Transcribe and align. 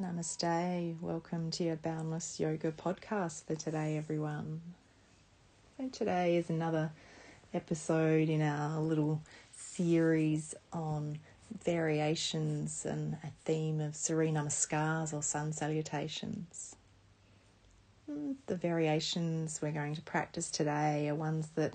Namaste. 0.00 0.98
Welcome 1.02 1.50
to 1.50 1.64
your 1.64 1.76
Boundless 1.76 2.40
Yoga 2.40 2.72
podcast 2.72 3.44
for 3.44 3.54
today, 3.54 3.98
everyone. 3.98 4.62
So, 5.76 5.90
today 5.90 6.36
is 6.36 6.48
another 6.48 6.92
episode 7.52 8.30
in 8.30 8.40
our 8.40 8.80
little 8.80 9.20
series 9.52 10.54
on 10.72 11.18
variations 11.62 12.86
and 12.86 13.18
a 13.22 13.30
theme 13.44 13.78
of 13.82 13.94
Surya 13.94 14.32
Namaskars 14.32 15.12
or 15.12 15.22
sun 15.22 15.52
salutations. 15.52 16.76
Hmm, 18.10 18.32
the 18.46 18.56
variations 18.56 19.60
we're 19.60 19.70
going 19.70 19.96
to 19.96 20.02
practice 20.02 20.50
today 20.50 21.10
are 21.10 21.14
ones 21.14 21.50
that 21.56 21.74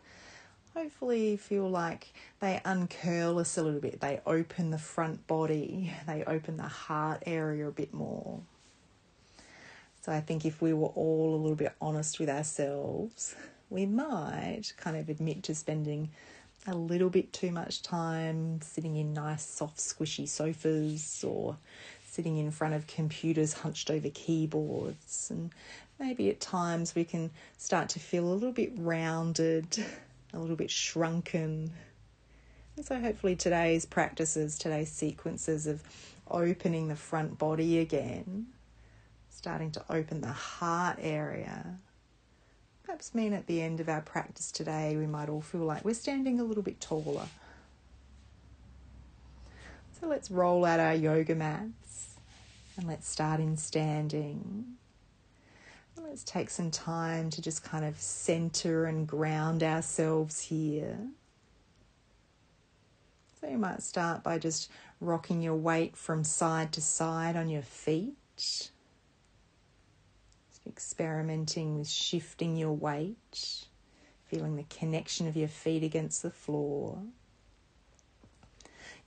hopefully 0.75 1.38
feel 1.38 1.70
like 1.70 2.13
they 2.41 2.61
uncurl 2.65 3.39
us 3.39 3.57
a 3.57 3.63
little 3.63 3.79
bit. 3.79 4.02
They 4.02 4.20
open 4.25 4.71
the 4.71 4.77
front 4.77 5.25
body, 5.25 5.93
they 6.05 6.23
open 6.25 6.57
the 6.57 6.63
heart 6.63 7.23
area 7.25 7.67
a 7.67 7.71
bit 7.71 7.93
more. 7.93 8.41
So 10.02 10.11
I 10.11 10.19
think 10.19 10.45
if 10.45 10.61
we 10.61 10.73
were 10.73 10.89
all 10.89 11.33
a 11.33 11.38
little 11.38 11.55
bit 11.55 11.73
honest 11.81 12.19
with 12.19 12.30
ourselves, 12.30 13.35
we 13.69 13.85
might 13.85 14.73
kind 14.77 14.97
of 14.97 15.09
admit 15.09 15.43
to 15.43 15.55
spending 15.55 16.09
a 16.67 16.75
little 16.75 17.09
bit 17.09 17.31
too 17.31 17.52
much 17.52 17.81
time 17.81 18.59
sitting 18.61 18.97
in 18.97 19.13
nice, 19.13 19.44
soft, 19.44 19.77
squishy 19.77 20.27
sofas 20.27 21.23
or 21.23 21.57
sitting 22.05 22.38
in 22.38 22.52
front 22.52 22.73
of 22.73 22.85
computers 22.85 23.53
hunched 23.53 23.89
over 23.89 24.09
keyboards. 24.09 25.30
And 25.31 25.52
maybe 25.99 26.30
at 26.30 26.39
times 26.39 26.95
we 26.95 27.03
can 27.03 27.31
start 27.57 27.89
to 27.89 27.99
feel 27.99 28.25
a 28.25 28.33
little 28.33 28.52
bit 28.52 28.73
rounded 28.75 29.83
a 30.35 30.39
little 30.39 30.55
bit 30.55 30.70
shrunken. 30.71 31.72
And 32.75 32.86
so, 32.86 33.00
hopefully, 33.00 33.36
today's 33.36 33.86
practices, 33.86 34.58
today's 34.58 34.91
sequences 34.91 35.66
of 35.66 35.81
opening 36.30 36.88
the 36.88 36.95
front 36.95 37.38
body 37.38 37.80
again, 37.80 38.47
starting 39.30 39.72
to 39.72 39.83
open 39.89 40.22
the 40.22 40.28
heart 40.28 40.97
area, 41.00 41.78
perhaps 42.83 43.16
mean 43.16 43.33
at 43.33 43.47
the 43.47 43.61
end 43.61 43.80
of 43.80 43.89
our 43.89 44.02
practice 44.02 44.52
today 44.52 44.95
we 44.95 45.08
might 45.08 45.28
all 45.28 45.41
feel 45.41 45.61
like 45.61 45.83
we're 45.83 45.94
standing 45.94 46.39
a 46.39 46.44
little 46.44 46.63
bit 46.63 46.80
taller. 46.81 47.28
So, 50.00 50.08
let's 50.08 50.30
roll 50.30 50.66
out 50.66 50.80
our 50.80 50.94
yoga 50.94 51.36
mats 51.36 52.16
and 52.78 52.88
let's 52.88 53.08
start 53.08 53.39
in 53.39 53.56
standing. 53.56 54.75
Let's 56.01 56.23
take 56.23 56.49
some 56.49 56.71
time 56.71 57.29
to 57.31 57.41
just 57.41 57.63
kind 57.63 57.83
of 57.83 57.99
center 57.99 58.85
and 58.85 59.07
ground 59.07 59.63
ourselves 59.63 60.41
here. 60.41 60.97
So 63.39 63.49
you 63.49 63.57
might 63.57 63.83
start 63.83 64.23
by 64.23 64.38
just 64.38 64.71
rocking 65.01 65.41
your 65.41 65.55
weight 65.55 65.97
from 65.97 66.23
side 66.23 66.71
to 66.73 66.81
side 66.81 67.35
on 67.35 67.49
your 67.49 67.61
feet. 67.61 68.16
Just 68.38 68.71
experimenting 70.66 71.77
with 71.77 71.89
shifting 71.89 72.55
your 72.55 72.73
weight, 72.73 73.66
feeling 74.25 74.55
the 74.55 74.63
connection 74.63 75.27
of 75.27 75.35
your 75.35 75.47
feet 75.47 75.83
against 75.83 76.23
the 76.23 76.31
floor. 76.31 76.99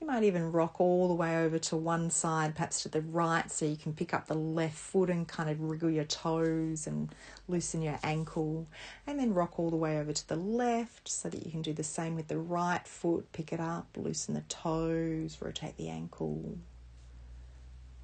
You 0.00 0.06
might 0.06 0.22
even 0.22 0.52
rock 0.52 0.80
all 0.80 1.08
the 1.08 1.14
way 1.14 1.36
over 1.36 1.58
to 1.58 1.76
one 1.76 2.10
side, 2.10 2.54
perhaps 2.54 2.82
to 2.82 2.88
the 2.88 3.00
right, 3.00 3.50
so 3.50 3.66
you 3.66 3.76
can 3.76 3.92
pick 3.92 4.14
up 4.14 4.28
the 4.28 4.34
left 4.34 4.76
foot 4.76 5.10
and 5.10 5.26
kind 5.26 5.50
of 5.50 5.60
wriggle 5.60 5.90
your 5.90 6.04
toes 6.04 6.86
and 6.86 7.12
loosen 7.48 7.82
your 7.82 7.98
ankle. 8.04 8.68
And 9.08 9.18
then 9.18 9.34
rock 9.34 9.58
all 9.58 9.70
the 9.70 9.76
way 9.76 9.98
over 9.98 10.12
to 10.12 10.28
the 10.28 10.36
left 10.36 11.08
so 11.08 11.28
that 11.28 11.44
you 11.44 11.50
can 11.50 11.62
do 11.62 11.72
the 11.72 11.82
same 11.82 12.14
with 12.14 12.28
the 12.28 12.38
right 12.38 12.86
foot. 12.86 13.32
Pick 13.32 13.52
it 13.52 13.58
up, 13.58 13.88
loosen 13.96 14.34
the 14.34 14.42
toes, 14.42 15.38
rotate 15.40 15.76
the 15.76 15.88
ankle. 15.88 16.58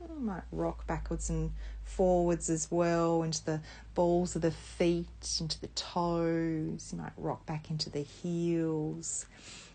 You 0.00 0.20
might 0.20 0.42
rock 0.52 0.86
backwards 0.86 1.30
and 1.30 1.52
forwards 1.84 2.50
as 2.50 2.70
well 2.70 3.22
into 3.22 3.44
the 3.44 3.60
balls 3.94 4.34
of 4.36 4.42
the 4.42 4.50
feet, 4.50 5.38
into 5.40 5.60
the 5.60 5.68
toes. 5.68 6.90
You 6.92 6.98
might 6.98 7.12
rock 7.16 7.46
back 7.46 7.70
into 7.70 7.88
the 7.88 8.02
heels. 8.02 9.26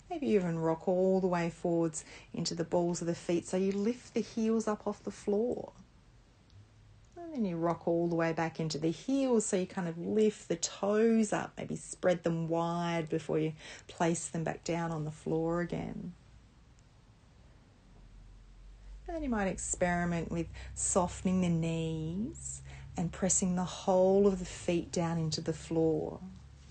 Maybe 0.09 0.27
even 0.29 0.57
rock 0.57 0.87
all 0.87 1.19
the 1.19 1.27
way 1.27 1.49
forwards 1.49 2.03
into 2.33 2.55
the 2.55 2.63
balls 2.63 3.01
of 3.01 3.07
the 3.07 3.15
feet 3.15 3.47
so 3.47 3.57
you 3.57 3.71
lift 3.71 4.13
the 4.13 4.21
heels 4.21 4.67
up 4.67 4.87
off 4.87 5.03
the 5.03 5.11
floor. 5.11 5.71
And 7.15 7.33
then 7.33 7.45
you 7.45 7.57
rock 7.57 7.87
all 7.87 8.07
the 8.07 8.15
way 8.15 8.33
back 8.33 8.59
into 8.59 8.79
the 8.79 8.89
heels 8.89 9.45
so 9.45 9.57
you 9.57 9.67
kind 9.67 9.87
of 9.87 9.97
lift 9.99 10.47
the 10.47 10.55
toes 10.55 11.31
up, 11.31 11.53
maybe 11.57 11.75
spread 11.75 12.23
them 12.23 12.47
wide 12.47 13.07
before 13.07 13.37
you 13.37 13.53
place 13.87 14.27
them 14.27 14.43
back 14.43 14.63
down 14.63 14.91
on 14.91 15.05
the 15.05 15.11
floor 15.11 15.61
again. 15.61 16.13
And 19.05 19.15
then 19.15 19.23
you 19.23 19.29
might 19.29 19.47
experiment 19.47 20.31
with 20.31 20.47
softening 20.75 21.41
the 21.41 21.49
knees 21.49 22.61
and 22.97 23.11
pressing 23.11 23.55
the 23.55 23.63
whole 23.63 24.27
of 24.27 24.39
the 24.39 24.45
feet 24.45 24.91
down 24.91 25.17
into 25.17 25.41
the 25.41 25.53
floor 25.53 26.19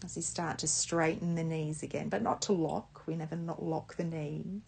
as 0.04 0.16
you 0.16 0.22
start 0.22 0.58
to 0.58 0.68
straighten 0.68 1.34
the 1.34 1.44
knees 1.44 1.82
again, 1.82 2.08
but 2.08 2.22
not 2.22 2.42
to 2.42 2.52
lock. 2.52 2.97
We 3.08 3.16
never 3.16 3.36
not 3.36 3.62
lock 3.62 3.96
the 3.96 4.04
knees. 4.04 4.60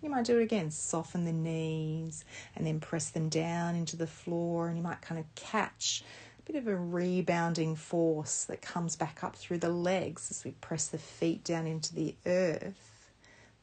You 0.00 0.08
might 0.08 0.24
do 0.24 0.38
it 0.38 0.42
again, 0.42 0.70
soften 0.70 1.24
the 1.24 1.32
knees 1.32 2.24
and 2.56 2.66
then 2.66 2.80
press 2.80 3.10
them 3.10 3.28
down 3.28 3.74
into 3.74 3.96
the 3.96 4.06
floor, 4.06 4.68
and 4.68 4.76
you 4.76 4.82
might 4.82 5.02
kind 5.02 5.18
of 5.18 5.26
catch 5.34 6.02
a 6.38 6.42
bit 6.42 6.56
of 6.56 6.68
a 6.68 6.76
rebounding 6.76 7.76
force 7.76 8.44
that 8.44 8.62
comes 8.62 8.96
back 8.96 9.22
up 9.22 9.36
through 9.36 9.58
the 9.58 9.68
legs 9.68 10.30
as 10.30 10.44
we 10.44 10.52
press 10.52 10.88
the 10.88 10.98
feet 10.98 11.44
down 11.44 11.66
into 11.66 11.94
the 11.94 12.14
earth. 12.24 13.10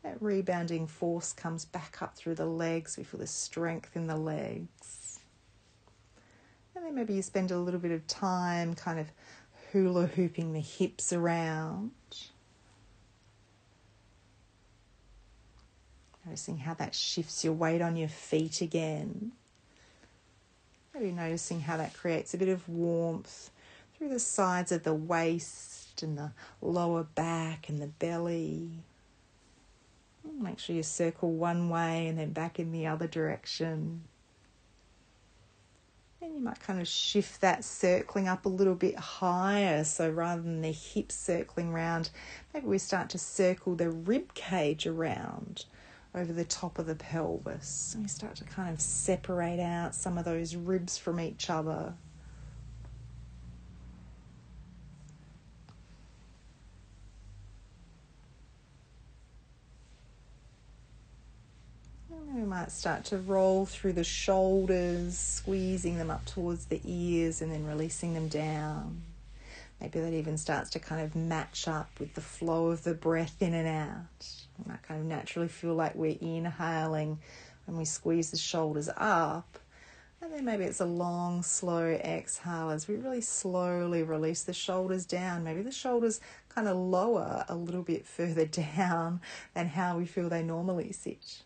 That 0.04 0.22
rebounding 0.22 0.86
force 0.86 1.34
comes 1.34 1.66
back 1.66 2.02
up 2.02 2.16
through 2.16 2.36
the 2.36 2.46
legs. 2.46 2.98
We 2.98 3.04
feel 3.04 3.20
the 3.20 3.28
strength 3.28 3.96
in 3.96 4.08
the 4.08 4.16
legs. 4.16 5.20
And 6.76 6.86
then 6.86 6.94
maybe 6.94 7.16
you 7.16 7.24
spend 7.24 7.50
a 7.50 7.58
little 7.58 7.80
bit 7.80 7.92
of 7.92 8.06
time 8.06 8.76
kind 8.76 9.00
of 9.00 9.08
hula 9.72 10.06
hooping 10.06 10.54
the 10.54 10.60
hips 10.60 11.12
around. 11.12 11.92
Noticing 16.28 16.58
how 16.58 16.74
that 16.74 16.94
shifts 16.94 17.46
your 17.46 17.54
weight 17.54 17.82
on 17.82 17.96
your 17.96 18.10
feet 18.10 18.60
again. 18.60 19.32
Maybe 20.94 21.12
noticing 21.12 21.62
how 21.62 21.78
that 21.78 21.94
creates 21.94 22.34
a 22.34 22.38
bit 22.38 22.50
of 22.50 22.68
warmth 22.68 23.50
through 23.98 24.10
the 24.10 24.20
sides 24.20 24.74
of 24.74 24.84
the 24.84 24.94
waist 24.94 26.04
and 26.04 26.18
the 26.18 26.32
lower 26.62 27.04
back 27.04 27.70
and 27.70 27.82
the 27.82 27.88
belly. 27.88 28.72
Make 30.38 30.60
sure 30.60 30.76
you 30.76 30.84
circle 30.84 31.32
one 31.32 31.70
way 31.70 32.08
and 32.08 32.20
then 32.20 32.32
back 32.32 32.60
in 32.60 32.74
the 32.74 32.88
other 32.88 33.08
direction. 33.08 34.02
And 36.22 36.34
you 36.34 36.42
might 36.42 36.60
kind 36.60 36.82
of 36.82 36.90
shift 36.90 37.40
that 37.40 37.64
circling 37.64 38.28
up 38.28 38.46
a 38.46 38.50
little 38.50 38.76
bit 38.76 38.98
higher. 38.98 39.86
So 39.86 40.10
rather 40.10 40.42
than 40.42 40.62
the 40.62 40.74
hips 40.74 41.16
circling 41.16 41.72
round, 41.72 42.10
maybe 42.54 42.68
we 42.68 42.80
start 42.80 43.10
to 43.12 43.18
circle 43.18 43.76
the 43.76 43.90
rib 43.90 44.34
cage 44.34 44.86
around 44.86 45.64
over 46.18 46.34
the 46.34 46.46
top 46.46 46.80
of 46.80 46.88
the 46.88 46.96
pelvis. 46.96 47.94
And 47.94 48.04
we 48.04 48.10
start 48.10 48.36
to 48.38 48.44
kind 48.44 48.74
of 48.74 48.82
separate 48.82 49.60
out 49.60 49.96
some 49.96 50.18
of 50.18 50.26
those 50.26 50.56
ribs 50.56 50.98
from 50.98 51.20
each 51.20 51.50
other. 51.50 51.94
we 62.38 62.44
might 62.44 62.72
start 62.72 63.04
to 63.04 63.18
roll 63.18 63.66
through 63.66 63.94
the 63.94 64.04
shoulders, 64.04 65.18
squeezing 65.18 65.98
them 65.98 66.12
up 66.12 66.24
towards 66.26 66.66
the 66.66 66.80
ears 66.86 67.42
and 67.42 67.52
then 67.52 67.66
releasing 67.66 68.14
them 68.14 68.28
down. 68.28 69.02
Maybe 69.80 70.00
that 70.00 70.14
even 70.14 70.38
starts 70.38 70.72
to 70.72 70.80
kind 70.80 71.02
of 71.02 71.16
match 71.16 71.68
up 71.68 71.90
with 72.00 72.14
the 72.16 72.22
flow 72.22 72.68
of 72.68 72.84
the 72.84 72.96
breath 72.96 73.42
in 73.42 73.54
and 73.54 73.68
out. 73.68 74.28
We 74.58 74.72
might 74.72 74.82
kind 74.82 75.00
of 75.00 75.06
naturally 75.06 75.48
feel 75.48 75.76
like 75.76 75.94
we're 75.94 76.18
inhaling 76.20 77.20
when 77.66 77.78
we 77.78 77.86
squeeze 77.86 78.32
the 78.32 78.38
shoulders 78.38 78.90
up. 78.98 79.60
And 80.20 80.34
then 80.34 80.46
maybe 80.46 80.64
it's 80.64 80.82
a 80.82 80.86
long, 80.86 81.44
slow 81.44 81.86
exhale 81.86 82.72
as 82.72 82.88
we 82.88 82.96
really 82.96 83.22
slowly 83.22 84.02
release 84.02 84.44
the 84.44 84.54
shoulders 84.54 85.06
down. 85.06 85.44
Maybe 85.44 85.62
the 85.62 85.72
shoulders 85.72 86.20
kind 86.50 86.68
of 86.68 86.76
lower 86.76 87.46
a 87.48 87.56
little 87.56 87.84
bit 87.84 88.06
further 88.06 88.46
down 88.78 89.22
than 89.54 89.68
how 89.68 89.98
we 89.98 90.06
feel 90.06 90.28
they 90.28 90.42
normally 90.42 90.92
sit. 90.92 91.44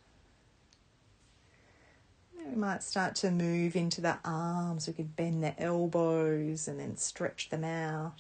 We 2.50 2.56
might 2.56 2.84
start 2.84 3.16
to 3.18 3.32
move 3.32 3.76
into 3.76 4.02
the 4.02 4.18
arms. 4.26 4.88
We 4.88 4.94
could 4.94 5.16
bend 5.16 5.44
the 5.44 5.60
elbows 5.62 6.68
and 6.68 6.80
then 6.80 6.98
stretch 6.98 7.50
them 7.50 7.64
out. 7.64 8.14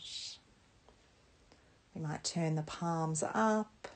We 1.94 2.02
might 2.02 2.24
turn 2.24 2.56
the 2.56 2.62
palms 2.62 3.24
up 3.24 3.88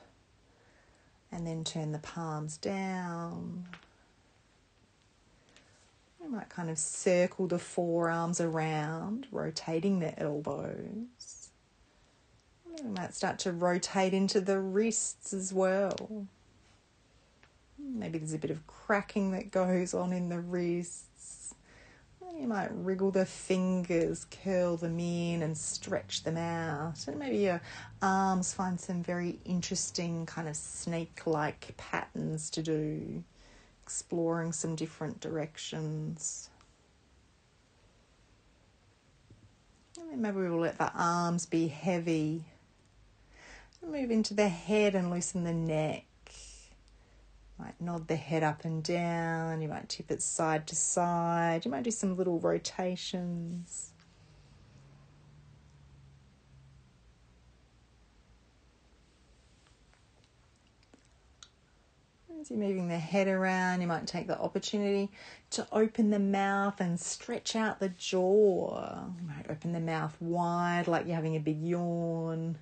and 1.32 1.46
then 1.46 1.64
turn 1.64 1.92
the 1.92 1.98
palms 1.98 2.56
down. 2.56 3.66
We 6.20 6.28
might 6.28 6.48
kind 6.48 6.70
of 6.70 6.78
circle 6.78 7.46
the 7.46 7.58
forearms 7.58 8.40
around, 8.40 9.28
rotating 9.30 10.00
the 10.00 10.18
elbows. 10.18 11.50
We 12.82 12.88
might 12.90 13.14
start 13.14 13.38
to 13.40 13.52
rotate 13.52 14.12
into 14.12 14.40
the 14.40 14.60
wrists 14.60 15.32
as 15.32 15.52
well. 15.52 16.26
Maybe 17.78 18.18
there's 18.18 18.32
a 18.32 18.38
bit 18.38 18.50
of 18.50 18.66
cracking 18.66 19.32
that 19.32 19.50
goes 19.50 19.94
on 19.94 20.12
in 20.12 20.28
the 20.28 20.40
wrists. 20.40 21.54
You 22.38 22.48
might 22.48 22.68
wriggle 22.72 23.10
the 23.10 23.24
fingers, 23.24 24.26
curl 24.26 24.76
them 24.76 24.98
in, 24.98 25.42
and 25.42 25.56
stretch 25.56 26.22
them 26.22 26.36
out. 26.36 27.06
And 27.08 27.18
maybe 27.18 27.38
your 27.38 27.62
arms 28.02 28.52
find 28.52 28.78
some 28.78 29.02
very 29.02 29.38
interesting, 29.46 30.26
kind 30.26 30.46
of 30.46 30.56
snake 30.56 31.26
like 31.26 31.74
patterns 31.78 32.50
to 32.50 32.62
do, 32.62 33.24
exploring 33.82 34.52
some 34.52 34.76
different 34.76 35.20
directions. 35.20 36.50
And 39.98 40.10
then 40.10 40.20
maybe 40.20 40.36
we'll 40.36 40.60
let 40.60 40.76
the 40.76 40.92
arms 40.94 41.46
be 41.46 41.68
heavy. 41.68 42.44
Move 43.82 44.10
into 44.10 44.34
the 44.34 44.48
head 44.48 44.94
and 44.94 45.10
loosen 45.10 45.44
the 45.44 45.54
neck. 45.54 46.04
Might 47.58 47.80
nod 47.80 48.08
the 48.08 48.16
head 48.16 48.42
up 48.42 48.64
and 48.64 48.82
down. 48.82 49.62
You 49.62 49.68
might 49.68 49.88
tip 49.88 50.10
it 50.10 50.22
side 50.22 50.66
to 50.66 50.76
side. 50.76 51.64
You 51.64 51.70
might 51.70 51.84
do 51.84 51.90
some 51.90 52.16
little 52.16 52.38
rotations. 52.38 53.92
As 62.38 62.50
you're 62.50 62.58
moving 62.58 62.88
the 62.88 62.98
head 62.98 63.26
around, 63.28 63.80
you 63.80 63.86
might 63.86 64.06
take 64.06 64.26
the 64.26 64.38
opportunity 64.38 65.10
to 65.50 65.66
open 65.72 66.10
the 66.10 66.18
mouth 66.18 66.80
and 66.80 67.00
stretch 67.00 67.56
out 67.56 67.80
the 67.80 67.88
jaw. 67.88 69.06
You 69.18 69.26
might 69.26 69.50
open 69.50 69.72
the 69.72 69.80
mouth 69.80 70.14
wide 70.20 70.86
like 70.86 71.06
you're 71.06 71.16
having 71.16 71.36
a 71.36 71.40
big 71.40 71.62
yawn. 71.62 72.58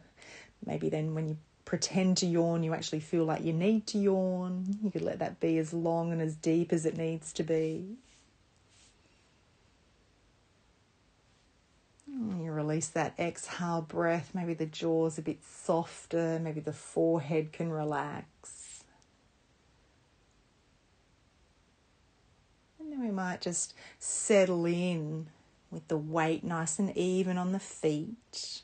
Maybe 0.64 0.88
then 0.88 1.14
when 1.14 1.29
you 1.29 1.37
pretend 1.64 2.19
to 2.19 2.26
yawn, 2.26 2.62
you 2.62 2.75
actually 2.75 3.00
feel 3.00 3.25
like 3.25 3.43
you 3.43 3.52
need 3.52 3.87
to 3.88 3.99
yawn. 3.99 4.78
You 4.82 4.90
could 4.90 5.02
let 5.02 5.19
that 5.19 5.40
be 5.40 5.58
as 5.58 5.72
long 5.72 6.12
and 6.12 6.20
as 6.20 6.34
deep 6.34 6.72
as 6.72 6.84
it 6.84 6.96
needs 6.96 7.32
to 7.34 7.43
be. 7.43 7.96
Mm, 12.11 12.44
you 12.44 12.52
release 12.52 12.88
that 12.88 13.14
exhale 13.19 13.81
breath. 13.81 14.31
Maybe 14.34 14.55
the 14.55 14.66
jaw's 14.66 15.19
a 15.19 15.22
bit 15.22 15.38
softer. 15.44 16.38
Maybe 16.38 16.61
the 16.61 16.72
forehead 16.72 17.52
can 17.52 17.70
relax. 17.70 18.84
And 22.78 22.93
then 22.93 23.00
we 23.00 23.11
might 23.11 23.40
just 23.40 23.75
settle 23.99 24.66
in 24.66 25.28
with 25.70 25.88
the 25.88 25.96
weight 25.96 26.44
nice 26.44 26.78
and 26.78 26.96
even 26.96 27.38
on 27.38 27.52
the 27.52 27.58
feet. 27.58 28.62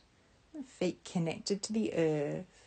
The 0.55 0.63
feet 0.63 1.03
connected 1.05 1.63
to 1.65 1.73
the 1.73 1.95
earth. 1.95 2.60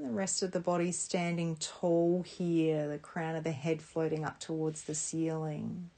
And 0.00 0.08
the 0.08 0.14
rest 0.14 0.42
of 0.42 0.52
the 0.52 0.60
body 0.60 0.92
standing 0.92 1.56
tall 1.56 2.22
here, 2.22 2.88
the 2.88 2.96
crown 2.96 3.36
of 3.36 3.44
the 3.44 3.52
head 3.52 3.82
floating 3.82 4.24
up 4.24 4.40
towards 4.40 4.84
the 4.84 4.94
ceiling. 4.94 5.90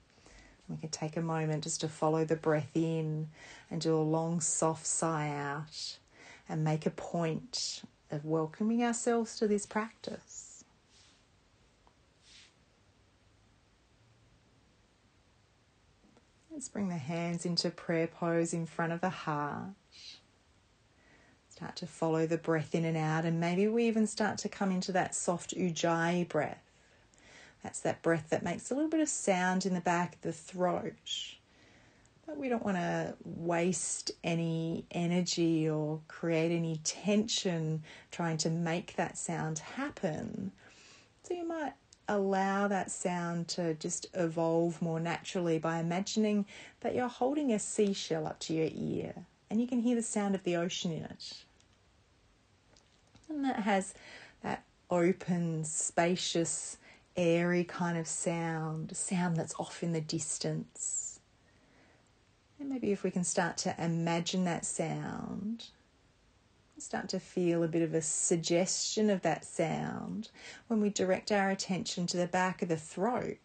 We 0.69 0.77
can 0.77 0.89
take 0.89 1.17
a 1.17 1.23
moment 1.23 1.63
just 1.63 1.83
to 1.83 1.89
follow 1.89 2.25
the 2.25 2.35
breath 2.35 2.71
in 2.75 3.29
and 3.71 3.81
do 3.81 3.95
a 3.95 4.03
long, 4.03 4.41
soft 4.41 4.87
sigh 4.87 5.29
out 5.29 5.99
and 6.49 6.65
make 6.65 6.85
a 6.85 6.91
point 6.91 7.83
of 8.11 8.25
welcoming 8.25 8.83
ourselves 8.83 9.39
to 9.39 9.47
this 9.47 9.67
practice. 9.67 10.65
Let's 16.51 16.69
bring 16.69 16.89
the 16.89 16.97
hands 16.97 17.47
into 17.47 17.71
prayer 17.71 18.09
pose 18.09 18.53
in 18.53 18.67
front 18.67 18.93
of 18.93 19.01
the 19.01 19.11
heart. 19.11 19.75
Start 21.63 21.77
to 21.77 21.87
follow 21.87 22.27
the 22.27 22.39
breath 22.39 22.75
in 22.75 22.85
and 22.85 22.97
out, 22.97 23.25
and 23.25 23.39
maybe 23.39 23.69
we 23.69 23.87
even 23.87 24.09
start 24.09 24.37
to 24.39 24.49
come 24.49 24.73
into 24.73 24.91
that 24.91 25.15
soft 25.15 25.57
ujjayi 25.57 26.29
breath. 26.29 26.59
That's 27.63 27.79
that 27.83 28.03
breath 28.03 28.31
that 28.31 28.43
makes 28.43 28.69
a 28.69 28.75
little 28.75 28.91
bit 28.91 28.99
of 28.99 29.09
sound 29.09 29.65
in 29.65 29.73
the 29.73 29.81
back 29.81 30.17
of 30.17 30.23
the 30.23 30.33
throat. 30.33 31.37
But 32.27 32.37
we 32.37 32.49
don't 32.49 32.65
want 32.65 32.79
to 32.79 33.15
waste 33.25 34.11
any 34.25 34.87
energy 34.91 35.71
or 35.71 36.01
create 36.09 36.51
any 36.51 36.81
tension 36.83 37.85
trying 38.11 38.39
to 38.39 38.51
make 38.51 38.97
that 38.97 39.17
sound 39.17 39.61
happen. 39.61 40.51
So 41.23 41.35
you 41.35 41.47
might 41.47 41.75
allow 42.09 42.67
that 42.67 42.91
sound 42.91 43.47
to 43.49 43.75
just 43.75 44.07
evolve 44.15 44.83
more 44.83 44.99
naturally 44.99 45.61
by 45.61 45.79
imagining 45.79 46.45
that 46.81 46.97
you're 46.97 47.07
holding 47.07 47.53
a 47.53 47.61
seashell 47.61 48.27
up 48.27 48.41
to 48.41 48.53
your 48.53 48.71
ear 48.73 49.15
and 49.49 49.61
you 49.61 49.69
can 49.69 49.81
hear 49.81 49.95
the 49.95 50.03
sound 50.03 50.35
of 50.35 50.43
the 50.43 50.57
ocean 50.57 50.91
in 50.91 51.05
it 51.05 51.45
that 53.41 53.61
has 53.61 53.95
that 54.43 54.65
open, 54.91 55.65
spacious, 55.65 56.77
airy 57.17 57.65
kind 57.65 57.99
of 57.99 58.07
sound, 58.07 58.97
sound 58.97 59.37
that's 59.37 59.55
off 59.59 59.83
in 59.83 59.93
the 59.93 60.01
distance. 60.01 61.21
And 62.61 62.69
maybe 62.69 62.93
if 62.93 63.03
we 63.03 63.11
can 63.11 63.25
start 63.25 63.57
to 63.59 63.75
imagine 63.83 64.45
that 64.45 64.65
sound, 64.65 65.67
start 66.79 67.09
to 67.09 67.21
feel 67.21 67.63
a 67.63 67.69
bit 67.69 67.83
of 67.83 67.95
a 67.95 68.03
suggestion 68.03 69.09
of 69.09 69.23
that 69.23 69.45
sound 69.45 70.31
when 70.67 70.81
we 70.81 70.91
direct 70.91 71.31
our 71.31 71.51
attention 71.51 72.07
to 72.09 72.17
the 72.17 72.27
back 72.27 72.61
of 72.63 72.69
the 72.69 72.77
throat. 72.77 73.39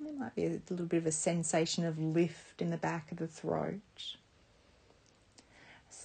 There 0.00 0.12
might 0.12 0.34
be 0.34 0.46
a 0.46 0.60
little 0.70 0.86
bit 0.86 0.98
of 0.98 1.06
a 1.06 1.12
sensation 1.12 1.84
of 1.84 1.98
lift 1.98 2.60
in 2.60 2.70
the 2.70 2.76
back 2.76 3.12
of 3.12 3.18
the 3.18 3.26
throat 3.26 3.80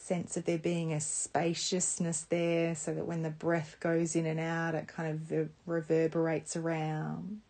sense 0.09 0.35
of 0.37 0.45
there 0.45 0.57
being 0.57 0.91
a 0.91 0.99
spaciousness 0.99 2.21
there 2.29 2.73
so 2.73 2.95
that 2.95 3.05
when 3.05 3.21
the 3.21 3.29
breath 3.29 3.77
goes 3.79 4.15
in 4.15 4.25
and 4.25 4.39
out, 4.39 4.73
it 4.73 4.87
kind 4.87 5.13
of 5.31 5.49
reverberates 5.67 6.55
around. 6.55 7.41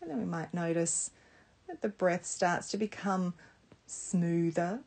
And 0.00 0.08
then 0.08 0.18
we 0.18 0.24
might 0.24 0.54
notice 0.54 1.10
that 1.66 1.82
the 1.82 1.88
breath 1.88 2.24
starts 2.24 2.70
to 2.70 2.76
become 2.76 3.34
smoother. 3.88 4.78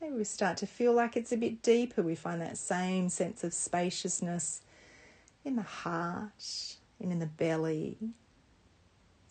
Maybe 0.00 0.14
we 0.14 0.24
start 0.24 0.56
to 0.58 0.66
feel 0.66 0.94
like 0.94 1.14
it's 1.14 1.32
a 1.32 1.36
bit 1.36 1.60
deeper. 1.60 2.00
We 2.00 2.14
find 2.14 2.40
that 2.40 2.56
same 2.56 3.10
sense 3.10 3.44
of 3.44 3.52
spaciousness 3.52 4.62
in 5.44 5.56
the 5.56 5.62
heart 5.62 6.76
and 6.98 7.12
in 7.12 7.18
the 7.18 7.26
belly. 7.26 7.98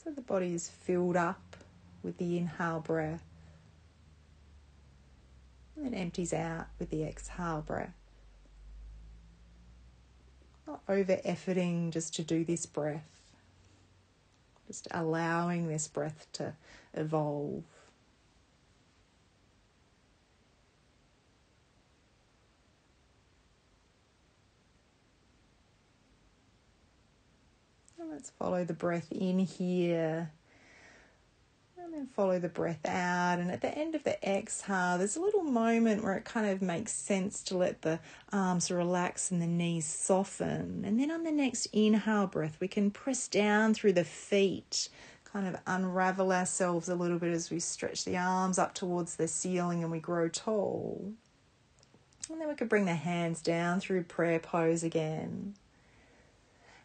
So 0.03 0.11
the 0.11 0.21
body 0.21 0.53
is 0.53 0.69
filled 0.69 1.15
up 1.15 1.57
with 2.03 2.19
the 2.19 2.37
inhale 2.37 2.79
breath 2.79 3.26
and 5.77 5.85
then 5.85 5.93
empties 5.93 6.33
out 6.33 6.67
with 6.79 6.89
the 6.89 7.03
exhale 7.03 7.63
breath. 7.65 7.93
Not 10.65 10.81
over 10.89 11.15
efforting 11.17 11.91
just 11.91 12.15
to 12.15 12.23
do 12.23 12.43
this 12.43 12.65
breath, 12.65 13.07
just 14.67 14.87
allowing 14.91 15.67
this 15.67 15.87
breath 15.87 16.27
to 16.33 16.53
evolve. 16.93 17.63
Let's 28.09 28.31
follow 28.31 28.63
the 28.65 28.73
breath 28.73 29.11
in 29.11 29.37
here 29.37 30.31
and 31.87 31.95
then 31.95 32.07
follow 32.07 32.37
the 32.37 32.49
breath 32.49 32.85
out. 32.85 33.39
And 33.39 33.49
at 33.49 33.61
the 33.61 33.75
end 33.75 33.95
of 33.95 34.03
the 34.03 34.21
exhale, 34.27 34.97
there's 34.97 35.15
a 35.15 35.21
little 35.21 35.43
moment 35.43 36.03
where 36.03 36.15
it 36.15 36.25
kind 36.25 36.45
of 36.45 36.61
makes 36.61 36.91
sense 36.91 37.41
to 37.43 37.57
let 37.57 37.81
the 37.81 37.99
arms 38.33 38.69
relax 38.69 39.31
and 39.31 39.41
the 39.41 39.47
knees 39.47 39.85
soften. 39.85 40.83
And 40.85 40.99
then 40.99 41.09
on 41.11 41.23
the 41.23 41.31
next 41.31 41.67
inhale 41.67 42.27
breath, 42.27 42.57
we 42.59 42.67
can 42.67 42.91
press 42.91 43.29
down 43.29 43.73
through 43.73 43.93
the 43.93 44.03
feet, 44.03 44.89
kind 45.23 45.47
of 45.47 45.55
unravel 45.65 46.33
ourselves 46.33 46.89
a 46.89 46.95
little 46.95 47.19
bit 47.19 47.31
as 47.31 47.49
we 47.49 47.59
stretch 47.59 48.03
the 48.03 48.17
arms 48.17 48.59
up 48.59 48.73
towards 48.73 49.15
the 49.15 49.27
ceiling 49.27 49.81
and 49.81 49.91
we 49.91 49.99
grow 49.99 50.27
tall. 50.27 51.13
And 52.29 52.41
then 52.41 52.49
we 52.49 52.55
could 52.55 52.69
bring 52.69 52.85
the 52.85 52.95
hands 52.95 53.41
down 53.41 53.79
through 53.79 54.03
prayer 54.03 54.39
pose 54.39 54.83
again 54.83 55.55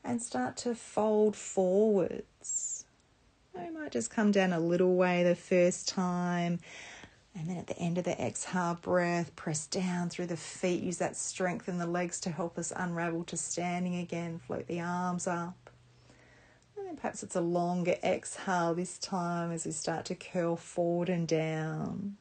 and 0.05 0.23
start 0.23 0.57
to 0.59 0.77
fold 0.77 1.35
forwards 1.35 2.72
I 3.57 3.71
might 3.71 3.93
just 3.93 4.11
come 4.11 4.33
down 4.33 4.53
a 4.53 4.61
little 4.61 4.95
way 4.95 5.23
the 5.23 5.35
first 5.35 5.89
time. 5.89 6.61
And 7.35 7.49
then 7.49 7.57
at 7.57 7.67
the 7.67 7.79
end 7.79 7.97
of 7.97 8.05
the 8.05 8.21
exhale 8.21 8.79
breath, 8.81 9.35
press 9.37 9.67
down 9.67 10.11
through 10.11 10.27
the 10.27 10.37
feet. 10.37 10.83
Use 10.83 10.99
that 10.99 11.17
strength 11.17 11.69
in 11.69 11.79
the 11.79 11.87
legs 11.87 12.21
to 12.21 12.31
help 12.31 12.59
us 12.59 12.73
unravel 12.75 13.25
to 13.25 13.37
standing 13.37 13.97
again. 13.97 14.39
Float 14.39 14.67
the 14.67 14.81
arms 14.81 15.27
up. 15.27 15.71
And 16.77 16.87
then 16.87 16.97
perhaps 16.97 17.23
it's 17.23 17.37
a 17.37 17.41
longer 17.41 17.97
exhale 18.03 18.75
this 18.75 18.99
time 18.99 19.51
as 19.51 19.65
we 19.65 19.73
start 19.73 20.05
to 20.07 20.15
curl 20.15 20.57
forward 20.57 21.09
and 21.09 21.27
down. 21.27 22.17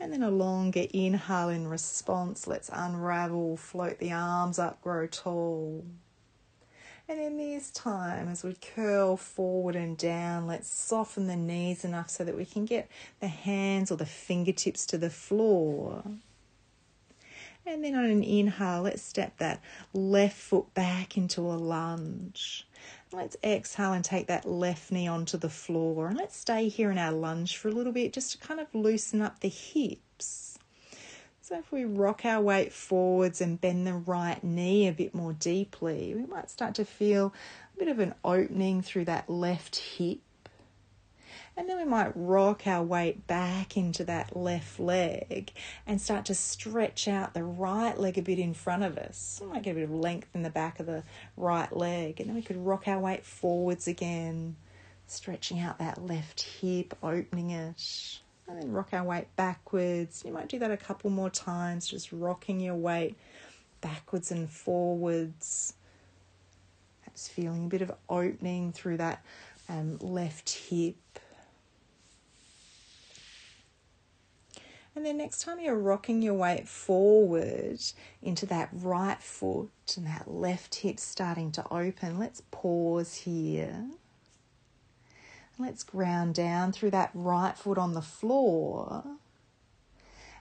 And 0.00 0.12
then 0.12 0.22
a 0.22 0.30
longer 0.30 0.86
inhale 0.92 1.48
in 1.48 1.68
response. 1.68 2.46
Let's 2.46 2.70
unravel, 2.72 3.56
float 3.56 3.98
the 3.98 4.12
arms 4.12 4.58
up, 4.58 4.82
grow 4.82 5.06
tall. 5.06 5.84
And 7.08 7.20
in 7.20 7.36
this 7.36 7.70
time, 7.70 8.26
as 8.28 8.42
we 8.42 8.54
curl 8.54 9.16
forward 9.16 9.76
and 9.76 9.96
down, 9.96 10.48
let's 10.48 10.68
soften 10.68 11.28
the 11.28 11.36
knees 11.36 11.84
enough 11.84 12.10
so 12.10 12.24
that 12.24 12.36
we 12.36 12.44
can 12.44 12.64
get 12.64 12.88
the 13.20 13.28
hands 13.28 13.92
or 13.92 13.96
the 13.96 14.04
fingertips 14.04 14.84
to 14.86 14.98
the 14.98 15.10
floor. 15.10 16.02
And 17.64 17.84
then 17.84 17.94
on 17.94 18.04
an 18.04 18.24
inhale, 18.24 18.82
let's 18.82 19.02
step 19.02 19.38
that 19.38 19.60
left 19.92 20.36
foot 20.36 20.72
back 20.74 21.16
into 21.16 21.40
a 21.42 21.54
lunge. 21.54 22.66
Let's 23.12 23.36
exhale 23.42 23.92
and 23.92 24.04
take 24.04 24.26
that 24.26 24.44
left 24.44 24.90
knee 24.90 25.06
onto 25.06 25.36
the 25.36 25.48
floor. 25.48 26.08
And 26.08 26.16
let's 26.16 26.36
stay 26.36 26.68
here 26.68 26.90
in 26.90 26.98
our 26.98 27.12
lunge 27.12 27.56
for 27.56 27.68
a 27.68 27.72
little 27.72 27.92
bit 27.92 28.12
just 28.12 28.32
to 28.32 28.38
kind 28.38 28.58
of 28.58 28.72
loosen 28.72 29.22
up 29.22 29.40
the 29.40 29.48
hips. 29.48 30.45
So 31.46 31.56
if 31.56 31.70
we 31.70 31.84
rock 31.84 32.24
our 32.24 32.42
weight 32.42 32.72
forwards 32.72 33.40
and 33.40 33.60
bend 33.60 33.86
the 33.86 33.94
right 33.94 34.42
knee 34.42 34.88
a 34.88 34.92
bit 34.92 35.14
more 35.14 35.32
deeply, 35.32 36.12
we 36.12 36.26
might 36.26 36.50
start 36.50 36.74
to 36.74 36.84
feel 36.84 37.32
a 37.72 37.78
bit 37.78 37.86
of 37.86 38.00
an 38.00 38.14
opening 38.24 38.82
through 38.82 39.04
that 39.04 39.30
left 39.30 39.76
hip 39.76 40.18
and 41.56 41.68
then 41.68 41.76
we 41.76 41.84
might 41.84 42.10
rock 42.16 42.66
our 42.66 42.82
weight 42.82 43.28
back 43.28 43.76
into 43.76 44.02
that 44.06 44.36
left 44.36 44.80
leg 44.80 45.52
and 45.86 46.00
start 46.00 46.24
to 46.24 46.34
stretch 46.34 47.06
out 47.06 47.32
the 47.32 47.44
right 47.44 47.96
leg 47.96 48.18
a 48.18 48.22
bit 48.22 48.40
in 48.40 48.52
front 48.52 48.82
of 48.82 48.98
us. 48.98 49.38
We 49.40 49.46
might 49.46 49.62
get 49.62 49.70
a 49.70 49.74
bit 49.74 49.84
of 49.84 49.92
length 49.92 50.34
in 50.34 50.42
the 50.42 50.50
back 50.50 50.80
of 50.80 50.86
the 50.86 51.04
right 51.36 51.74
leg. 51.74 52.18
And 52.18 52.28
then 52.28 52.34
we 52.34 52.42
could 52.42 52.56
rock 52.56 52.88
our 52.88 52.98
weight 52.98 53.24
forwards 53.24 53.86
again, 53.86 54.56
stretching 55.06 55.60
out 55.60 55.78
that 55.78 56.04
left 56.04 56.42
hip, 56.60 56.98
opening 57.04 57.50
it. 57.50 58.18
And 58.48 58.62
then 58.62 58.70
rock 58.70 58.90
our 58.92 59.04
weight 59.04 59.34
backwards. 59.36 60.22
You 60.24 60.32
might 60.32 60.48
do 60.48 60.58
that 60.60 60.70
a 60.70 60.76
couple 60.76 61.10
more 61.10 61.30
times, 61.30 61.88
just 61.88 62.12
rocking 62.12 62.60
your 62.60 62.76
weight 62.76 63.16
backwards 63.80 64.30
and 64.30 64.48
forwards. 64.48 65.74
Perhaps 67.00 67.28
feeling 67.28 67.64
a 67.64 67.68
bit 67.68 67.82
of 67.82 67.92
opening 68.08 68.72
through 68.72 68.98
that 68.98 69.24
um, 69.68 69.98
left 70.00 70.50
hip 70.50 70.96
And 74.96 75.04
then 75.04 75.18
next 75.18 75.42
time 75.42 75.60
you're 75.60 75.78
rocking 75.78 76.22
your 76.22 76.32
weight 76.32 76.66
forward 76.66 77.78
into 78.22 78.46
that 78.46 78.70
right 78.72 79.22
foot 79.22 79.70
and 79.94 80.06
that 80.06 80.26
left 80.26 80.74
hip 80.76 80.98
starting 80.98 81.52
to 81.52 81.64
open, 81.70 82.18
let's 82.18 82.42
pause 82.50 83.14
here. 83.14 83.90
Let's 85.58 85.82
ground 85.82 86.34
down 86.34 86.72
through 86.72 86.90
that 86.90 87.10
right 87.14 87.56
foot 87.56 87.78
on 87.78 87.94
the 87.94 88.02
floor 88.02 89.04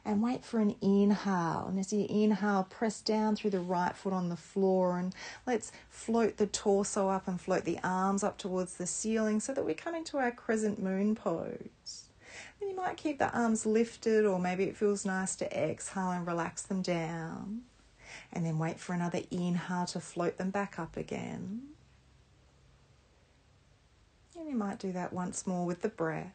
and 0.05 0.21
wait 0.21 0.45
for 0.45 0.59
an 0.59 0.75
inhale. 0.81 1.65
And 1.67 1.79
as 1.79 1.91
you 1.91 2.05
inhale, 2.07 2.67
press 2.69 3.01
down 3.01 3.35
through 3.35 3.49
the 3.49 3.59
right 3.59 3.95
foot 3.95 4.13
on 4.13 4.29
the 4.29 4.35
floor 4.35 4.99
and 4.99 5.13
let's 5.47 5.71
float 5.89 6.37
the 6.37 6.45
torso 6.45 7.09
up 7.09 7.27
and 7.27 7.41
float 7.41 7.65
the 7.65 7.79
arms 7.83 8.23
up 8.23 8.37
towards 8.37 8.75
the 8.75 8.85
ceiling 8.85 9.39
so 9.39 9.53
that 9.53 9.65
we 9.65 9.73
come 9.73 9.95
into 9.95 10.17
our 10.17 10.31
crescent 10.31 10.81
moon 10.81 11.15
pose. 11.15 12.05
And 12.61 12.69
you 12.69 12.75
might 12.75 12.97
keep 12.97 13.17
the 13.17 13.31
arms 13.31 13.65
lifted, 13.65 14.25
or 14.25 14.39
maybe 14.39 14.65
it 14.65 14.77
feels 14.77 15.05
nice 15.05 15.35
to 15.37 15.51
exhale 15.57 16.11
and 16.11 16.27
relax 16.27 16.61
them 16.61 16.81
down. 16.81 17.61
And 18.31 18.45
then 18.45 18.59
wait 18.59 18.79
for 18.79 18.93
another 18.93 19.21
inhale 19.31 19.85
to 19.87 19.99
float 19.99 20.37
them 20.37 20.51
back 20.51 20.77
up 20.77 20.97
again. 20.97 21.74
And 24.45 24.53
you 24.53 24.59
might 24.59 24.77
do 24.77 24.91
that 24.91 25.11
once 25.11 25.47
more 25.47 25.65
with 25.65 25.81
the 25.81 25.89
breath. 25.89 26.31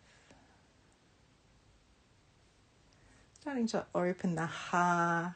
Starting 3.41 3.69
to 3.69 3.87
open 3.95 4.35
the 4.35 4.47
heart. 4.47 5.35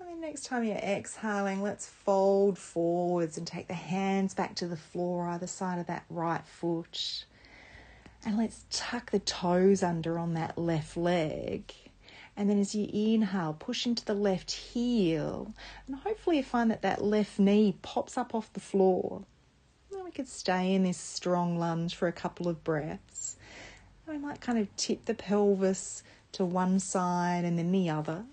And 0.00 0.08
then 0.08 0.20
next 0.20 0.46
time 0.46 0.64
you're 0.64 0.78
exhaling, 0.78 1.62
let's 1.62 1.86
fold 1.86 2.58
forwards 2.58 3.38
and 3.38 3.46
take 3.46 3.68
the 3.68 3.74
hands 3.74 4.34
back 4.34 4.56
to 4.56 4.66
the 4.66 4.76
floor, 4.76 5.28
either 5.28 5.46
side 5.46 5.78
of 5.78 5.86
that 5.86 6.06
right 6.10 6.44
foot. 6.44 7.24
And 8.26 8.36
let's 8.36 8.64
tuck 8.68 9.12
the 9.12 9.20
toes 9.20 9.84
under 9.84 10.18
on 10.18 10.34
that 10.34 10.58
left 10.58 10.96
leg. 10.96 11.72
And 12.36 12.50
then 12.50 12.58
as 12.58 12.74
you 12.74 12.88
inhale, 12.92 13.54
push 13.56 13.86
into 13.86 14.04
the 14.04 14.14
left 14.14 14.50
heel. 14.50 15.54
And 15.86 15.94
hopefully 15.94 16.38
you 16.38 16.42
find 16.42 16.68
that 16.72 16.82
that 16.82 17.04
left 17.04 17.38
knee 17.38 17.76
pops 17.82 18.18
up 18.18 18.34
off 18.34 18.52
the 18.52 18.58
floor. 18.58 19.22
We 20.04 20.10
could 20.10 20.28
stay 20.28 20.74
in 20.74 20.82
this 20.82 20.98
strong 20.98 21.58
lunge 21.58 21.94
for 21.94 22.08
a 22.08 22.12
couple 22.12 22.48
of 22.48 22.62
breaths. 22.64 23.36
We 24.06 24.18
might 24.18 24.40
kind 24.40 24.58
of 24.58 24.74
tip 24.76 25.04
the 25.04 25.14
pelvis 25.14 26.02
to 26.32 26.44
one 26.44 26.80
side 26.80 27.44
and 27.44 27.58
then 27.58 27.72
the 27.72 27.88
other. 27.88 28.24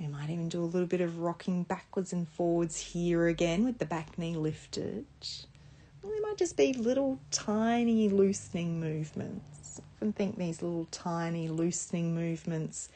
We 0.00 0.06
might 0.06 0.30
even 0.30 0.48
do 0.48 0.62
a 0.62 0.66
little 0.66 0.86
bit 0.88 1.00
of 1.00 1.18
rocking 1.18 1.62
backwards 1.62 2.12
and 2.12 2.28
forwards 2.28 2.78
here 2.78 3.26
again 3.26 3.64
with 3.64 3.78
the 3.78 3.86
back 3.86 4.18
knee 4.18 4.36
lifted. 4.36 5.06
They 6.02 6.20
might 6.20 6.36
just 6.36 6.56
be 6.56 6.72
little 6.72 7.18
tiny 7.30 8.08
loosening 8.08 8.80
movements. 8.80 9.80
I 9.80 9.82
often 9.96 10.12
think 10.12 10.36
these 10.36 10.62
little 10.62 10.86
tiny 10.90 11.48
loosening 11.48 12.14
movements 12.14 12.88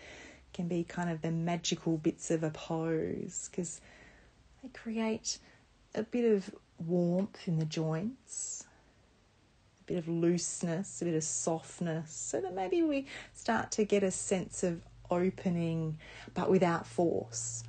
can 0.52 0.68
be 0.68 0.84
kind 0.84 1.10
of 1.10 1.22
the 1.22 1.30
magical 1.30 1.96
bits 1.96 2.30
of 2.30 2.42
a 2.42 2.50
pose 2.50 3.48
because 3.50 3.80
they 4.62 4.68
create 4.68 5.38
a 5.98 6.02
bit 6.04 6.30
of 6.30 6.54
warmth 6.78 7.46
in 7.46 7.58
the 7.58 7.64
joints, 7.64 8.64
a 9.80 9.84
bit 9.84 9.98
of 9.98 10.08
looseness, 10.08 11.02
a 11.02 11.04
bit 11.04 11.14
of 11.14 11.24
softness, 11.24 12.12
so 12.12 12.40
that 12.40 12.54
maybe 12.54 12.82
we 12.82 13.06
start 13.34 13.70
to 13.72 13.84
get 13.84 14.02
a 14.02 14.10
sense 14.10 14.62
of 14.62 14.80
opening 15.10 15.98
but 16.34 16.50
without 16.50 16.86
force 16.86 17.64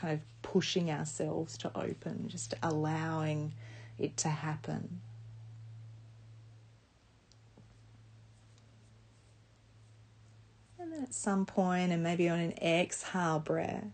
kind 0.00 0.14
of 0.14 0.20
pushing 0.42 0.90
ourselves 0.90 1.58
to 1.58 1.76
open, 1.76 2.28
just 2.28 2.54
allowing 2.62 3.52
it 3.98 4.16
to 4.16 4.28
happen. 4.28 5.00
And 10.78 10.92
then 10.92 11.02
at 11.02 11.14
some 11.14 11.44
point, 11.46 11.90
and 11.90 12.02
maybe 12.02 12.28
on 12.28 12.38
an 12.38 12.52
exhale 12.62 13.40
breath, 13.40 13.84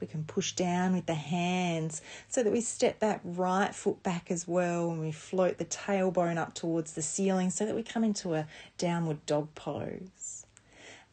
we 0.00 0.06
can 0.06 0.24
push 0.24 0.52
down 0.52 0.94
with 0.94 1.06
the 1.06 1.14
hands 1.14 2.02
so 2.28 2.42
that 2.42 2.52
we 2.52 2.60
step 2.60 2.98
that 3.00 3.20
right 3.24 3.74
foot 3.74 4.02
back 4.02 4.30
as 4.30 4.46
well 4.46 4.90
and 4.90 5.00
we 5.00 5.12
float 5.12 5.58
the 5.58 5.64
tailbone 5.64 6.36
up 6.36 6.54
towards 6.54 6.92
the 6.92 7.02
ceiling 7.02 7.50
so 7.50 7.64
that 7.64 7.74
we 7.74 7.82
come 7.82 8.04
into 8.04 8.34
a 8.34 8.46
downward 8.76 9.24
dog 9.26 9.54
pose. 9.54 10.46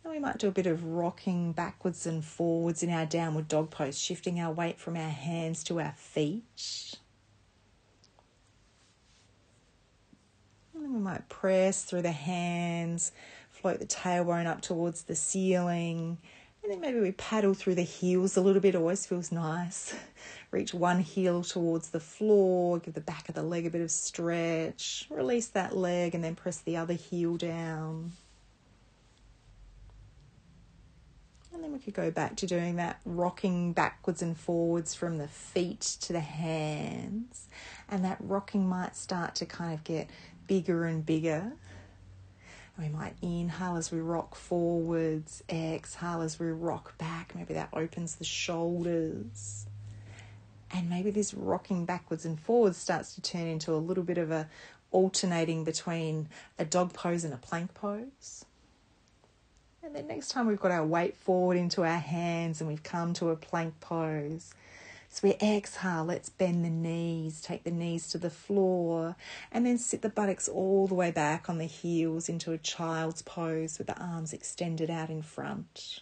And 0.03 0.11
we 0.11 0.19
might 0.19 0.39
do 0.39 0.47
a 0.47 0.51
bit 0.51 0.65
of 0.65 0.83
rocking 0.83 1.51
backwards 1.51 2.07
and 2.07 2.25
forwards 2.25 2.81
in 2.81 2.89
our 2.89 3.05
downward 3.05 3.47
dog 3.47 3.69
pose, 3.69 3.99
shifting 3.99 4.39
our 4.39 4.51
weight 4.51 4.79
from 4.79 4.97
our 4.97 5.09
hands 5.09 5.63
to 5.65 5.79
our 5.79 5.93
feet. 5.95 6.95
And 10.73 10.83
then 10.83 10.93
we 10.93 10.99
might 10.99 11.29
press 11.29 11.83
through 11.83 12.01
the 12.01 12.11
hands, 12.11 13.11
float 13.51 13.79
the 13.79 13.85
tailbone 13.85 14.47
up 14.47 14.61
towards 14.61 15.03
the 15.03 15.15
ceiling. 15.15 16.17
And 16.63 16.71
then 16.71 16.79
maybe 16.79 16.99
we 16.99 17.11
paddle 17.13 17.55
through 17.55 17.75
the 17.75 17.81
heels 17.81 18.37
a 18.37 18.41
little 18.41 18.61
bit, 18.61 18.75
always 18.75 19.05
feels 19.07 19.31
nice. 19.31 19.95
Reach 20.51 20.73
one 20.73 20.99
heel 20.99 21.43
towards 21.43 21.89
the 21.89 21.99
floor, 21.99 22.77
give 22.77 22.93
the 22.93 23.01
back 23.01 23.29
of 23.29 23.35
the 23.35 23.41
leg 23.41 23.65
a 23.65 23.69
bit 23.71 23.81
of 23.81 23.89
stretch, 23.89 25.07
release 25.09 25.47
that 25.47 25.75
leg, 25.75 26.13
and 26.13 26.23
then 26.23 26.35
press 26.35 26.59
the 26.59 26.77
other 26.77 26.93
heel 26.93 27.35
down. 27.35 28.11
And 31.53 31.63
then 31.63 31.73
we 31.73 31.79
could 31.79 31.93
go 31.93 32.11
back 32.11 32.35
to 32.37 32.47
doing 32.47 32.75
that 32.77 33.01
rocking 33.05 33.73
backwards 33.73 34.21
and 34.21 34.37
forwards 34.37 34.93
from 34.93 35.17
the 35.17 35.27
feet 35.27 35.81
to 36.01 36.13
the 36.13 36.19
hands. 36.19 37.47
And 37.89 38.05
that 38.05 38.17
rocking 38.19 38.69
might 38.69 38.95
start 38.95 39.35
to 39.35 39.45
kind 39.45 39.73
of 39.73 39.83
get 39.83 40.09
bigger 40.47 40.85
and 40.85 41.05
bigger. 41.05 41.53
We 42.81 42.89
might 42.89 43.13
inhale 43.21 43.75
as 43.77 43.91
we 43.91 43.99
rock 43.99 44.35
forwards, 44.35 45.43
exhale 45.49 46.21
as 46.21 46.39
we 46.39 46.47
rock 46.47 46.97
back. 46.97 47.33
Maybe 47.35 47.53
that 47.53 47.69
opens 47.73 48.15
the 48.15 48.23
shoulders. 48.23 49.67
And 50.71 50.89
maybe 50.89 51.11
this 51.11 51.33
rocking 51.33 51.85
backwards 51.85 52.25
and 52.25 52.39
forwards 52.39 52.77
starts 52.77 53.13
to 53.15 53.21
turn 53.21 53.45
into 53.45 53.73
a 53.73 53.77
little 53.77 54.03
bit 54.03 54.17
of 54.17 54.31
a 54.31 54.49
alternating 54.91 55.63
between 55.63 56.27
a 56.57 56.65
dog 56.65 56.93
pose 56.93 57.23
and 57.23 57.33
a 57.33 57.37
plank 57.37 57.73
pose. 57.73 58.45
And 59.83 59.95
then 59.95 60.07
next 60.07 60.29
time 60.29 60.47
we've 60.47 60.59
got 60.59 60.71
our 60.71 60.85
weight 60.85 61.15
forward 61.17 61.57
into 61.57 61.83
our 61.83 61.99
hands 61.99 62.61
and 62.61 62.67
we've 62.67 62.83
come 62.83 63.13
to 63.15 63.29
a 63.29 63.35
plank 63.35 63.79
pose. 63.79 64.53
So 65.13 65.27
we 65.27 65.33
exhale, 65.45 66.05
let's 66.05 66.29
bend 66.29 66.63
the 66.63 66.69
knees, 66.69 67.41
take 67.41 67.65
the 67.65 67.69
knees 67.69 68.07
to 68.11 68.17
the 68.17 68.29
floor, 68.29 69.17
and 69.51 69.65
then 69.65 69.77
sit 69.77 70.01
the 70.01 70.09
buttocks 70.09 70.47
all 70.47 70.87
the 70.87 70.95
way 70.95 71.11
back 71.11 71.49
on 71.49 71.57
the 71.57 71.65
heels 71.65 72.29
into 72.29 72.53
a 72.53 72.57
child's 72.57 73.21
pose 73.21 73.77
with 73.77 73.87
the 73.87 74.01
arms 74.01 74.31
extended 74.31 74.89
out 74.89 75.09
in 75.09 75.21
front. 75.21 75.99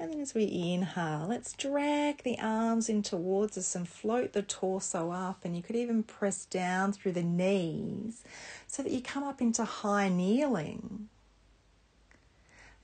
And 0.00 0.12
then 0.12 0.20
as 0.20 0.34
we 0.34 0.50
inhale, 0.50 1.26
let's 1.28 1.52
drag 1.52 2.24
the 2.24 2.36
arms 2.40 2.88
in 2.88 3.04
towards 3.04 3.56
us 3.56 3.76
and 3.76 3.88
float 3.88 4.32
the 4.32 4.42
torso 4.42 5.12
up. 5.12 5.44
And 5.44 5.56
you 5.56 5.62
could 5.62 5.76
even 5.76 6.02
press 6.02 6.46
down 6.46 6.92
through 6.92 7.12
the 7.12 7.22
knees 7.22 8.24
so 8.66 8.82
that 8.82 8.90
you 8.90 9.00
come 9.00 9.22
up 9.22 9.40
into 9.40 9.64
high 9.64 10.08
kneeling. 10.08 11.10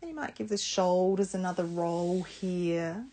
Then 0.00 0.10
you 0.10 0.16
might 0.16 0.34
give 0.34 0.48
the 0.48 0.56
shoulders 0.56 1.34
another 1.34 1.64
roll 1.64 2.22
here. 2.22 3.04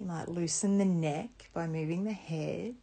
You 0.00 0.06
might 0.06 0.28
loosen 0.28 0.78
the 0.78 0.84
neck 0.84 1.50
by 1.52 1.66
moving 1.66 2.04
the 2.04 2.12
head. 2.12 2.74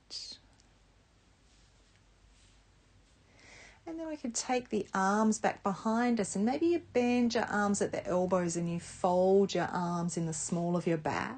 And 3.85 3.99
then 3.99 4.07
we 4.07 4.15
could 4.15 4.33
take 4.33 4.69
the 4.69 4.87
arms 4.93 5.39
back 5.39 5.61
behind 5.61 6.19
us 6.19 6.35
and 6.35 6.45
maybe 6.45 6.67
you 6.67 6.81
bend 6.93 7.35
your 7.35 7.43
arms 7.45 7.81
at 7.81 7.91
the 7.91 8.05
elbows 8.07 8.55
and 8.55 8.71
you 8.71 8.79
fold 8.79 9.53
your 9.53 9.65
arms 9.65 10.15
in 10.15 10.25
the 10.25 10.33
small 10.33 10.77
of 10.77 10.87
your 10.87 10.97
back. 10.97 11.37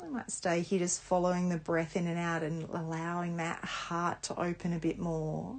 We 0.00 0.08
might 0.08 0.30
stay 0.30 0.60
here 0.60 0.78
just 0.78 1.00
following 1.02 1.48
the 1.48 1.56
breath 1.56 1.96
in 1.96 2.06
and 2.06 2.18
out 2.18 2.42
and 2.42 2.68
allowing 2.70 3.38
that 3.38 3.64
heart 3.64 4.22
to 4.24 4.38
open 4.38 4.72
a 4.72 4.78
bit 4.78 4.98
more. 4.98 5.56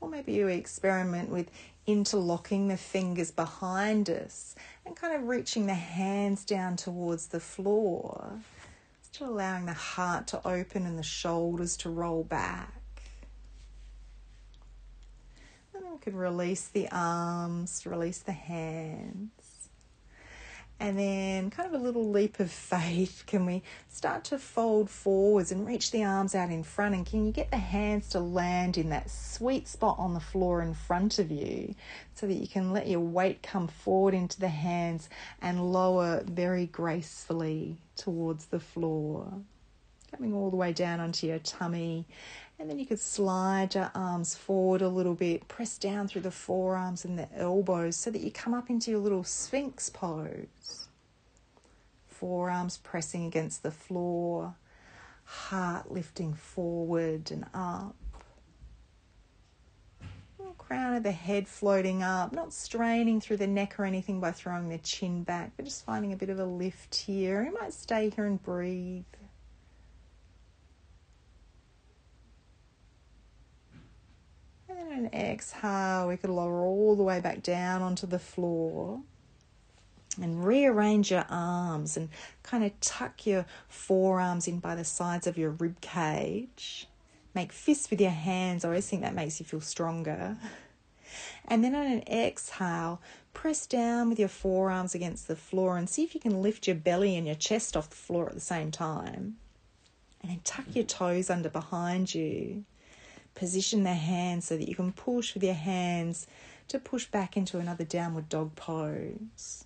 Or 0.00 0.08
maybe 0.08 0.32
you 0.32 0.48
experiment 0.48 1.28
with 1.28 1.50
interlocking 1.88 2.68
the 2.68 2.76
fingers 2.76 3.30
behind 3.30 4.10
us 4.10 4.54
and 4.84 4.94
kind 4.94 5.14
of 5.14 5.26
reaching 5.26 5.64
the 5.66 5.74
hands 5.74 6.44
down 6.44 6.76
towards 6.76 7.28
the 7.28 7.40
floor. 7.40 8.38
Still 9.00 9.30
allowing 9.30 9.64
the 9.64 9.72
heart 9.72 10.26
to 10.28 10.46
open 10.46 10.84
and 10.84 10.98
the 10.98 11.02
shoulders 11.02 11.78
to 11.78 11.88
roll 11.88 12.22
back. 12.22 12.74
And 15.72 15.82
then 15.82 15.90
we 15.90 15.98
could 15.98 16.14
release 16.14 16.68
the 16.68 16.88
arms, 16.92 17.86
release 17.86 18.18
the 18.18 18.32
hands. 18.32 19.57
And 20.80 20.96
then, 20.96 21.50
kind 21.50 21.66
of 21.66 21.80
a 21.80 21.84
little 21.84 22.08
leap 22.08 22.38
of 22.38 22.52
faith, 22.52 23.24
can 23.26 23.44
we 23.44 23.64
start 23.88 24.22
to 24.24 24.38
fold 24.38 24.88
forwards 24.88 25.50
and 25.50 25.66
reach 25.66 25.90
the 25.90 26.04
arms 26.04 26.36
out 26.36 26.50
in 26.50 26.62
front? 26.62 26.94
And 26.94 27.04
can 27.04 27.26
you 27.26 27.32
get 27.32 27.50
the 27.50 27.56
hands 27.56 28.08
to 28.10 28.20
land 28.20 28.78
in 28.78 28.90
that 28.90 29.10
sweet 29.10 29.66
spot 29.66 29.96
on 29.98 30.14
the 30.14 30.20
floor 30.20 30.62
in 30.62 30.74
front 30.74 31.18
of 31.18 31.32
you 31.32 31.74
so 32.14 32.28
that 32.28 32.34
you 32.34 32.46
can 32.46 32.72
let 32.72 32.86
your 32.86 33.00
weight 33.00 33.42
come 33.42 33.66
forward 33.66 34.14
into 34.14 34.38
the 34.38 34.48
hands 34.48 35.08
and 35.42 35.72
lower 35.72 36.22
very 36.24 36.66
gracefully 36.66 37.78
towards 37.96 38.46
the 38.46 38.60
floor? 38.60 39.32
Coming 40.12 40.32
all 40.32 40.50
the 40.50 40.56
way 40.56 40.72
down 40.72 41.00
onto 41.00 41.26
your 41.26 41.40
tummy 41.40 42.06
and 42.58 42.68
then 42.68 42.78
you 42.78 42.86
could 42.86 42.98
slide 42.98 43.74
your 43.74 43.90
arms 43.94 44.34
forward 44.34 44.82
a 44.82 44.88
little 44.88 45.14
bit, 45.14 45.46
press 45.46 45.78
down 45.78 46.08
through 46.08 46.22
the 46.22 46.30
forearms 46.30 47.04
and 47.04 47.18
the 47.18 47.28
elbows 47.36 47.96
so 47.96 48.10
that 48.10 48.20
you 48.20 48.30
come 48.30 48.52
up 48.52 48.68
into 48.68 48.90
your 48.90 49.00
little 49.00 49.24
sphinx 49.24 49.88
pose. 49.88 50.88
Forearms 52.08 52.78
pressing 52.78 53.26
against 53.26 53.62
the 53.62 53.70
floor, 53.70 54.56
heart 55.24 55.92
lifting 55.92 56.34
forward 56.34 57.30
and 57.30 57.46
up. 57.54 57.94
Crown 60.56 60.96
of 60.96 61.02
the 61.02 61.12
head 61.12 61.48
floating 61.48 62.02
up, 62.02 62.32
not 62.32 62.52
straining 62.52 63.22
through 63.22 63.38
the 63.38 63.46
neck 63.46 63.80
or 63.80 63.86
anything 63.86 64.20
by 64.20 64.32
throwing 64.32 64.68
the 64.68 64.76
chin 64.76 65.22
back, 65.22 65.52
but 65.56 65.64
just 65.64 65.86
finding 65.86 66.12
a 66.12 66.16
bit 66.16 66.28
of 66.28 66.38
a 66.38 66.44
lift 66.44 66.94
here. 66.94 67.42
You 67.42 67.54
might 67.58 67.72
stay 67.72 68.10
here 68.10 68.26
and 68.26 68.42
breathe. 68.42 69.04
And 74.90 75.12
exhale, 75.14 76.08
we 76.08 76.16
could 76.16 76.30
lower 76.30 76.64
all 76.64 76.96
the 76.96 77.02
way 77.02 77.20
back 77.20 77.42
down 77.42 77.82
onto 77.82 78.06
the 78.06 78.18
floor. 78.18 79.00
And 80.20 80.44
rearrange 80.44 81.10
your 81.10 81.26
arms 81.28 81.96
and 81.96 82.08
kind 82.42 82.64
of 82.64 82.78
tuck 82.80 83.24
your 83.26 83.46
forearms 83.68 84.48
in 84.48 84.58
by 84.58 84.74
the 84.74 84.84
sides 84.84 85.26
of 85.26 85.38
your 85.38 85.50
rib 85.50 85.80
cage. 85.80 86.88
Make 87.34 87.52
fists 87.52 87.90
with 87.90 88.00
your 88.00 88.10
hands. 88.10 88.64
I 88.64 88.68
always 88.68 88.88
think 88.88 89.02
that 89.02 89.14
makes 89.14 89.38
you 89.38 89.46
feel 89.46 89.60
stronger. 89.60 90.36
And 91.46 91.62
then 91.62 91.74
on 91.74 91.86
an 91.86 92.02
exhale, 92.08 93.00
press 93.32 93.66
down 93.66 94.08
with 94.08 94.18
your 94.18 94.28
forearms 94.28 94.94
against 94.94 95.28
the 95.28 95.36
floor 95.36 95.76
and 95.78 95.88
see 95.88 96.02
if 96.02 96.14
you 96.14 96.20
can 96.20 96.42
lift 96.42 96.66
your 96.66 96.76
belly 96.76 97.16
and 97.16 97.26
your 97.26 97.36
chest 97.36 97.76
off 97.76 97.90
the 97.90 97.96
floor 97.96 98.26
at 98.26 98.34
the 98.34 98.40
same 98.40 98.70
time. 98.70 99.36
And 100.20 100.32
then 100.32 100.40
tuck 100.42 100.66
your 100.74 100.84
toes 100.84 101.30
under 101.30 101.48
behind 101.48 102.14
you 102.14 102.64
position 103.38 103.84
the 103.84 103.94
hands 103.94 104.46
so 104.46 104.56
that 104.56 104.68
you 104.68 104.74
can 104.74 104.92
push 104.92 105.32
with 105.34 105.44
your 105.44 105.54
hands 105.54 106.26
to 106.66 106.78
push 106.78 107.06
back 107.06 107.36
into 107.36 107.58
another 107.58 107.84
downward 107.84 108.28
dog 108.28 108.54
pose. 108.56 109.64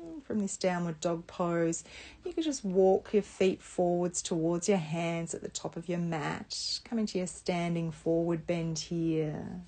Mm, 0.00 0.22
from 0.22 0.38
this 0.38 0.56
downward 0.56 1.00
dog 1.00 1.26
pose, 1.26 1.82
you 2.24 2.32
can 2.32 2.42
just 2.42 2.64
walk 2.64 3.12
your 3.12 3.22
feet 3.22 3.62
forwards 3.62 4.22
towards 4.22 4.68
your 4.68 4.78
hands 4.78 5.34
at 5.34 5.42
the 5.42 5.48
top 5.48 5.76
of 5.76 5.88
your 5.88 5.98
mat. 5.98 6.80
Come 6.84 6.98
into 6.98 7.18
your 7.18 7.26
standing 7.26 7.90
forward 7.90 8.46
bend 8.46 8.78
here. 8.78 9.62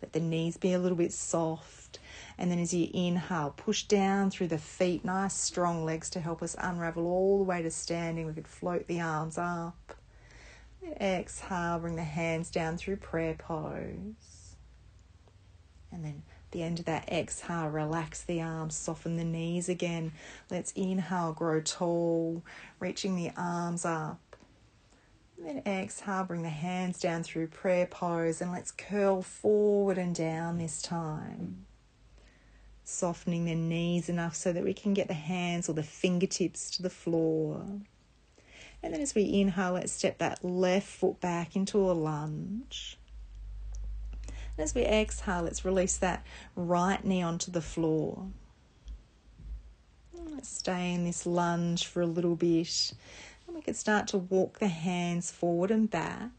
Let 0.00 0.12
the 0.12 0.20
knees 0.20 0.56
be 0.56 0.72
a 0.72 0.78
little 0.78 0.96
bit 0.96 1.12
soft. 1.12 1.98
And 2.38 2.50
then 2.50 2.58
as 2.58 2.72
you 2.72 2.88
inhale, 2.94 3.54
push 3.56 3.84
down 3.84 4.30
through 4.30 4.48
the 4.48 4.58
feet, 4.58 5.04
nice 5.04 5.34
strong 5.34 5.84
legs 5.84 6.10
to 6.10 6.20
help 6.20 6.42
us 6.42 6.54
unravel 6.58 7.06
all 7.06 7.38
the 7.38 7.44
way 7.44 7.62
to 7.62 7.70
standing. 7.70 8.26
We 8.26 8.34
could 8.34 8.48
float 8.48 8.86
the 8.86 9.00
arms 9.00 9.36
up. 9.36 9.93
Exhale, 11.00 11.78
bring 11.78 11.96
the 11.96 12.02
hands 12.02 12.50
down 12.50 12.76
through 12.76 12.96
prayer 12.96 13.34
pose. 13.34 14.56
And 15.90 16.04
then 16.04 16.22
at 16.28 16.50
the 16.50 16.62
end 16.62 16.80
of 16.80 16.84
that 16.86 17.08
exhale, 17.08 17.68
relax 17.68 18.22
the 18.22 18.42
arms, 18.42 18.76
soften 18.76 19.16
the 19.16 19.24
knees 19.24 19.68
again. 19.68 20.12
Let's 20.50 20.72
inhale, 20.72 21.32
grow 21.32 21.60
tall, 21.60 22.42
reaching 22.80 23.16
the 23.16 23.30
arms 23.36 23.84
up. 23.84 24.18
And 25.38 25.46
then 25.46 25.62
exhale, 25.66 26.24
bring 26.24 26.42
the 26.42 26.48
hands 26.48 26.98
down 27.00 27.22
through 27.22 27.48
prayer 27.48 27.86
pose, 27.86 28.40
and 28.40 28.52
let's 28.52 28.70
curl 28.70 29.22
forward 29.22 29.98
and 29.98 30.14
down 30.14 30.58
this 30.58 30.82
time. 30.82 31.66
Softening 32.84 33.44
the 33.44 33.54
knees 33.54 34.08
enough 34.08 34.34
so 34.34 34.52
that 34.52 34.64
we 34.64 34.74
can 34.74 34.94
get 34.94 35.08
the 35.08 35.14
hands 35.14 35.68
or 35.68 35.72
the 35.72 35.82
fingertips 35.82 36.70
to 36.72 36.82
the 36.82 36.90
floor. 36.90 37.64
And 38.84 38.92
then 38.92 39.00
as 39.00 39.14
we 39.14 39.40
inhale, 39.40 39.72
let's 39.72 39.92
step 39.92 40.18
that 40.18 40.44
left 40.44 40.86
foot 40.86 41.18
back 41.18 41.56
into 41.56 41.90
a 41.90 41.92
lunge. 41.92 42.98
And 44.28 44.62
as 44.62 44.74
we 44.74 44.82
exhale, 44.82 45.44
let's 45.44 45.64
release 45.64 45.96
that 45.96 46.22
right 46.54 47.02
knee 47.02 47.22
onto 47.22 47.50
the 47.50 47.62
floor. 47.62 48.26
let's 50.12 50.50
stay 50.50 50.92
in 50.92 51.04
this 51.04 51.24
lunge 51.24 51.86
for 51.86 52.02
a 52.02 52.06
little 52.06 52.36
bit. 52.36 52.92
And 53.46 53.56
we 53.56 53.62
can 53.62 53.72
start 53.72 54.06
to 54.08 54.18
walk 54.18 54.58
the 54.58 54.68
hands 54.68 55.30
forward 55.30 55.70
and 55.70 55.90
back. 55.90 56.30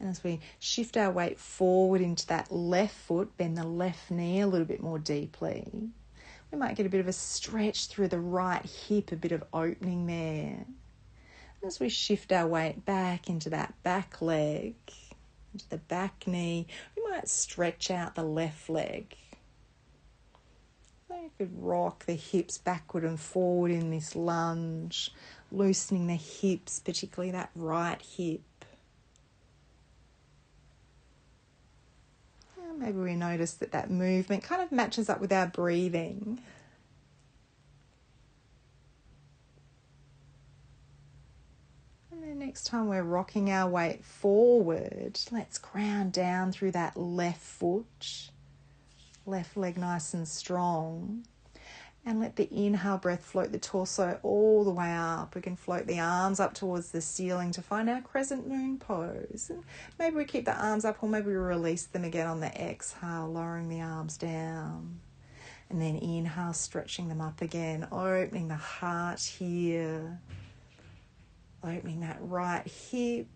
And 0.00 0.08
as 0.08 0.24
we 0.24 0.40
shift 0.58 0.96
our 0.96 1.12
weight 1.12 1.38
forward 1.38 2.00
into 2.00 2.26
that 2.26 2.50
left 2.50 2.96
foot, 2.96 3.36
bend 3.36 3.56
the 3.56 3.64
left 3.64 4.10
knee 4.10 4.40
a 4.40 4.48
little 4.48 4.66
bit 4.66 4.82
more 4.82 4.98
deeply. 4.98 5.90
We 6.52 6.58
might 6.58 6.76
get 6.76 6.86
a 6.86 6.90
bit 6.90 7.00
of 7.00 7.08
a 7.08 7.12
stretch 7.12 7.86
through 7.86 8.08
the 8.08 8.20
right 8.20 8.64
hip, 8.64 9.12
a 9.12 9.16
bit 9.16 9.32
of 9.32 9.44
opening 9.52 10.06
there. 10.06 10.66
As 11.64 11.78
we 11.78 11.88
shift 11.88 12.32
our 12.32 12.46
weight 12.46 12.84
back 12.84 13.28
into 13.28 13.50
that 13.50 13.74
back 13.82 14.20
leg, 14.20 14.74
into 15.52 15.68
the 15.68 15.78
back 15.78 16.26
knee, 16.26 16.66
we 16.96 17.10
might 17.10 17.28
stretch 17.28 17.90
out 17.90 18.14
the 18.14 18.22
left 18.22 18.68
leg. 18.68 19.16
You 21.10 21.30
could 21.36 21.62
rock 21.62 22.06
the 22.06 22.14
hips 22.14 22.56
backward 22.56 23.04
and 23.04 23.20
forward 23.20 23.70
in 23.70 23.90
this 23.90 24.16
lunge, 24.16 25.12
loosening 25.52 26.06
the 26.06 26.14
hips, 26.14 26.80
particularly 26.80 27.30
that 27.32 27.50
right 27.54 28.00
hip. 28.00 28.40
Maybe 32.80 32.98
we 32.98 33.14
notice 33.14 33.52
that 33.54 33.72
that 33.72 33.90
movement 33.90 34.42
kind 34.42 34.62
of 34.62 34.72
matches 34.72 35.08
up 35.10 35.20
with 35.20 35.32
our 35.32 35.46
breathing. 35.46 36.40
And 42.10 42.22
then 42.22 42.38
next 42.38 42.64
time 42.66 42.88
we're 42.88 43.02
rocking 43.02 43.50
our 43.50 43.68
weight 43.68 44.04
forward, 44.04 45.20
let's 45.30 45.58
ground 45.58 46.12
down 46.12 46.52
through 46.52 46.72
that 46.72 46.96
left 46.96 47.42
foot, 47.42 48.30
left 49.26 49.56
leg 49.56 49.76
nice 49.76 50.14
and 50.14 50.26
strong. 50.26 51.24
And 52.06 52.18
let 52.18 52.36
the 52.36 52.48
inhale 52.50 52.96
breath 52.96 53.22
float 53.22 53.52
the 53.52 53.58
torso 53.58 54.18
all 54.22 54.64
the 54.64 54.70
way 54.70 54.90
up. 54.90 55.34
We 55.34 55.42
can 55.42 55.54
float 55.54 55.86
the 55.86 56.00
arms 56.00 56.40
up 56.40 56.54
towards 56.54 56.90
the 56.90 57.02
ceiling 57.02 57.52
to 57.52 57.62
find 57.62 57.90
our 57.90 58.00
crescent 58.00 58.48
moon 58.48 58.78
pose. 58.78 59.50
And 59.50 59.62
maybe 59.98 60.16
we 60.16 60.24
keep 60.24 60.46
the 60.46 60.56
arms 60.56 60.86
up, 60.86 61.02
or 61.02 61.08
maybe 61.10 61.26
we 61.26 61.34
release 61.34 61.84
them 61.84 62.04
again 62.04 62.26
on 62.26 62.40
the 62.40 62.52
exhale, 62.58 63.30
lowering 63.30 63.68
the 63.68 63.82
arms 63.82 64.16
down. 64.16 65.00
And 65.68 65.80
then 65.80 65.96
inhale, 65.96 66.54
stretching 66.54 67.08
them 67.08 67.20
up 67.20 67.42
again, 67.42 67.86
opening 67.92 68.48
the 68.48 68.56
heart 68.56 69.20
here, 69.20 70.20
opening 71.62 72.00
that 72.00 72.18
right 72.20 72.66
hip. 72.66 73.26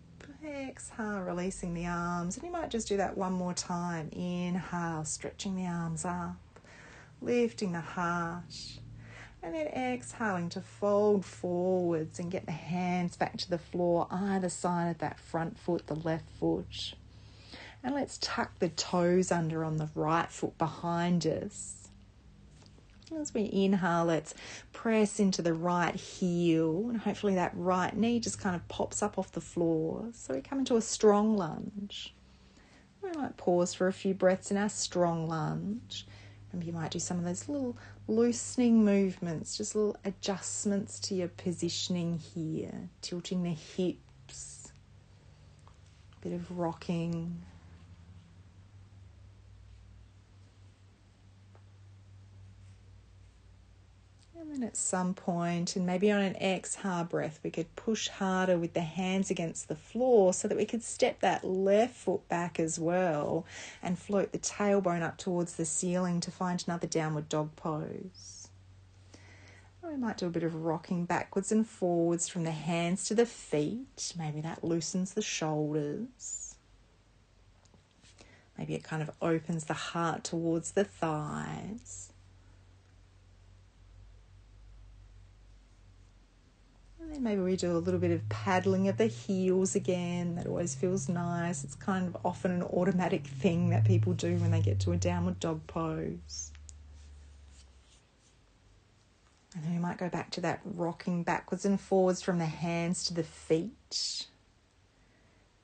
Exhale, 0.43 1.19
releasing 1.19 1.75
the 1.75 1.85
arms. 1.85 2.37
And 2.37 2.45
you 2.45 2.51
might 2.51 2.71
just 2.71 2.87
do 2.87 2.97
that 2.97 3.15
one 3.15 3.33
more 3.33 3.53
time. 3.53 4.09
Inhale, 4.11 5.05
stretching 5.05 5.55
the 5.55 5.67
arms 5.67 6.03
up 6.03 6.35
lifting 7.21 7.71
the 7.71 7.81
heart. 7.81 8.79
And 9.43 9.53
then 9.53 9.67
exhaling 9.67 10.49
to 10.49 10.61
fold 10.61 11.23
forwards 11.23 12.17
and 12.17 12.31
get 12.31 12.47
the 12.47 12.51
hands 12.51 13.15
back 13.15 13.37
to 13.37 13.49
the 13.49 13.59
floor, 13.59 14.07
either 14.09 14.49
side 14.49 14.89
of 14.89 14.97
that 14.97 15.19
front 15.19 15.59
foot, 15.59 15.85
the 15.85 15.95
left 15.95 16.27
foot. 16.39 16.95
And 17.83 17.93
let's 17.93 18.17
tuck 18.17 18.57
the 18.57 18.69
toes 18.69 19.31
under 19.31 19.63
on 19.63 19.77
the 19.77 19.89
right 19.93 20.31
foot 20.31 20.57
behind 20.57 21.27
us. 21.27 21.89
As 23.15 23.35
we 23.35 23.47
inhale, 23.53 24.05
let's 24.05 24.33
press 24.73 25.19
into 25.19 25.43
the 25.43 25.53
right 25.53 25.93
heel, 25.93 26.87
and 26.89 26.99
hopefully 26.99 27.35
that 27.35 27.51
right 27.53 27.95
knee 27.95 28.19
just 28.19 28.41
kind 28.41 28.55
of 28.55 28.67
pops 28.67 29.03
up 29.03 29.19
off 29.19 29.31
the 29.31 29.41
floor. 29.41 30.07
So 30.13 30.33
we 30.33 30.41
come 30.41 30.57
into 30.57 30.75
a 30.75 30.81
strong 30.81 31.37
lunge. 31.37 32.15
We 33.03 33.11
might 33.11 33.37
pause 33.37 33.75
for 33.75 33.87
a 33.87 33.93
few 33.93 34.15
breaths 34.15 34.49
in 34.49 34.57
our 34.57 34.69
strong 34.69 35.27
lunge. 35.27 36.07
You 36.63 36.73
might 36.73 36.91
do 36.91 36.99
some 36.99 37.17
of 37.17 37.23
those 37.23 37.47
little 37.49 37.77
loosening 38.07 38.85
movements, 38.85 39.57
just 39.57 39.75
little 39.75 39.97
adjustments 40.05 40.99
to 41.01 41.15
your 41.15 41.27
positioning 41.27 42.17
here, 42.17 42.89
tilting 43.01 43.43
the 43.43 43.53
hips, 43.53 44.71
a 46.17 46.21
bit 46.21 46.33
of 46.33 46.57
rocking. 46.57 47.43
And 54.45 54.61
then 54.61 54.67
at 54.67 54.77
some 54.77 55.15
point, 55.15 55.75
and 55.75 55.87
maybe 55.87 56.11
on 56.11 56.21
an 56.21 56.35
exhale 56.35 57.03
breath, 57.03 57.39
we 57.41 57.49
could 57.49 57.75
push 57.75 58.09
harder 58.09 58.59
with 58.59 58.73
the 58.73 58.81
hands 58.81 59.31
against 59.31 59.67
the 59.67 59.75
floor 59.75 60.33
so 60.33 60.47
that 60.47 60.57
we 60.57 60.65
could 60.65 60.83
step 60.83 61.19
that 61.21 61.43
left 61.43 61.95
foot 61.95 62.27
back 62.29 62.59
as 62.59 62.77
well 62.79 63.43
and 63.81 63.97
float 63.97 64.31
the 64.31 64.37
tailbone 64.37 65.01
up 65.01 65.17
towards 65.17 65.55
the 65.55 65.65
ceiling 65.65 66.19
to 66.19 66.29
find 66.29 66.63
another 66.67 66.85
downward 66.85 67.27
dog 67.27 67.55
pose. 67.55 68.49
We 69.81 69.97
might 69.97 70.17
do 70.17 70.27
a 70.27 70.29
bit 70.29 70.43
of 70.43 70.63
rocking 70.63 71.05
backwards 71.05 71.51
and 71.51 71.67
forwards 71.67 72.27
from 72.27 72.43
the 72.43 72.51
hands 72.51 73.05
to 73.05 73.15
the 73.15 73.25
feet. 73.25 74.13
Maybe 74.15 74.41
that 74.41 74.63
loosens 74.63 75.13
the 75.13 75.23
shoulders. 75.23 76.55
Maybe 78.59 78.75
it 78.75 78.83
kind 78.83 79.01
of 79.01 79.09
opens 79.23 79.65
the 79.65 79.73
heart 79.73 80.23
towards 80.23 80.71
the 80.71 80.83
thighs. 80.83 82.11
And 87.05 87.13
then 87.13 87.23
maybe 87.23 87.41
we 87.41 87.55
do 87.55 87.71
a 87.71 87.77
little 87.77 87.99
bit 87.99 88.09
of 88.09 88.27
paddling 88.29 88.87
of 88.87 88.97
the 88.97 89.05
heels 89.05 89.75
again. 89.75 90.33
That 90.35 90.47
always 90.47 90.73
feels 90.73 91.07
nice. 91.07 91.63
It's 91.63 91.75
kind 91.75 92.07
of 92.07 92.17
often 92.25 92.49
an 92.49 92.63
automatic 92.63 93.27
thing 93.27 93.69
that 93.69 93.85
people 93.85 94.13
do 94.13 94.35
when 94.37 94.49
they 94.49 94.59
get 94.59 94.79
to 94.81 94.91
a 94.91 94.97
downward 94.97 95.39
dog 95.39 95.61
pose. 95.67 96.51
And 99.53 99.63
then 99.63 99.73
we 99.73 99.77
might 99.77 99.99
go 99.99 100.09
back 100.09 100.31
to 100.31 100.41
that 100.41 100.61
rocking 100.65 101.21
backwards 101.21 101.63
and 101.63 101.79
forwards 101.79 102.23
from 102.23 102.39
the 102.39 102.45
hands 102.45 103.05
to 103.05 103.13
the 103.13 103.23
feet. 103.23 104.25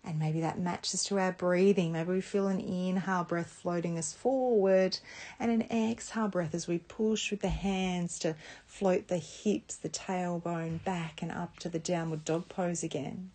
And 0.04 0.18
maybe 0.18 0.42
that 0.42 0.60
matches 0.60 1.04
to 1.06 1.20
our 1.20 1.32
breathing. 1.32 1.92
Maybe 1.92 2.12
we 2.12 2.22
feel 2.22 2.48
an 2.48 2.60
inhale 2.60 3.24
breath 3.24 3.50
floating 3.50 3.98
us 3.98 4.14
forward 4.14 4.98
and 5.40 5.52
an 5.52 5.62
exhale 5.72 6.28
breath 6.28 6.56
as 6.56 6.68
we 6.68 6.80
push 6.80 7.32
with 7.32 7.42
the 7.42 7.50
hands 7.50 8.18
to 8.20 8.36
float 8.66 9.08
the 9.08 9.18
hips, 9.18 9.76
the 9.76 9.90
tailbone 9.90 10.84
back 10.84 11.22
and 11.22 11.32
up 11.32 11.60
to 11.60 11.70
the 11.70 11.80
downward 11.80 12.26
dog 12.26 12.50
pose 12.50 12.84
again. 12.84 13.32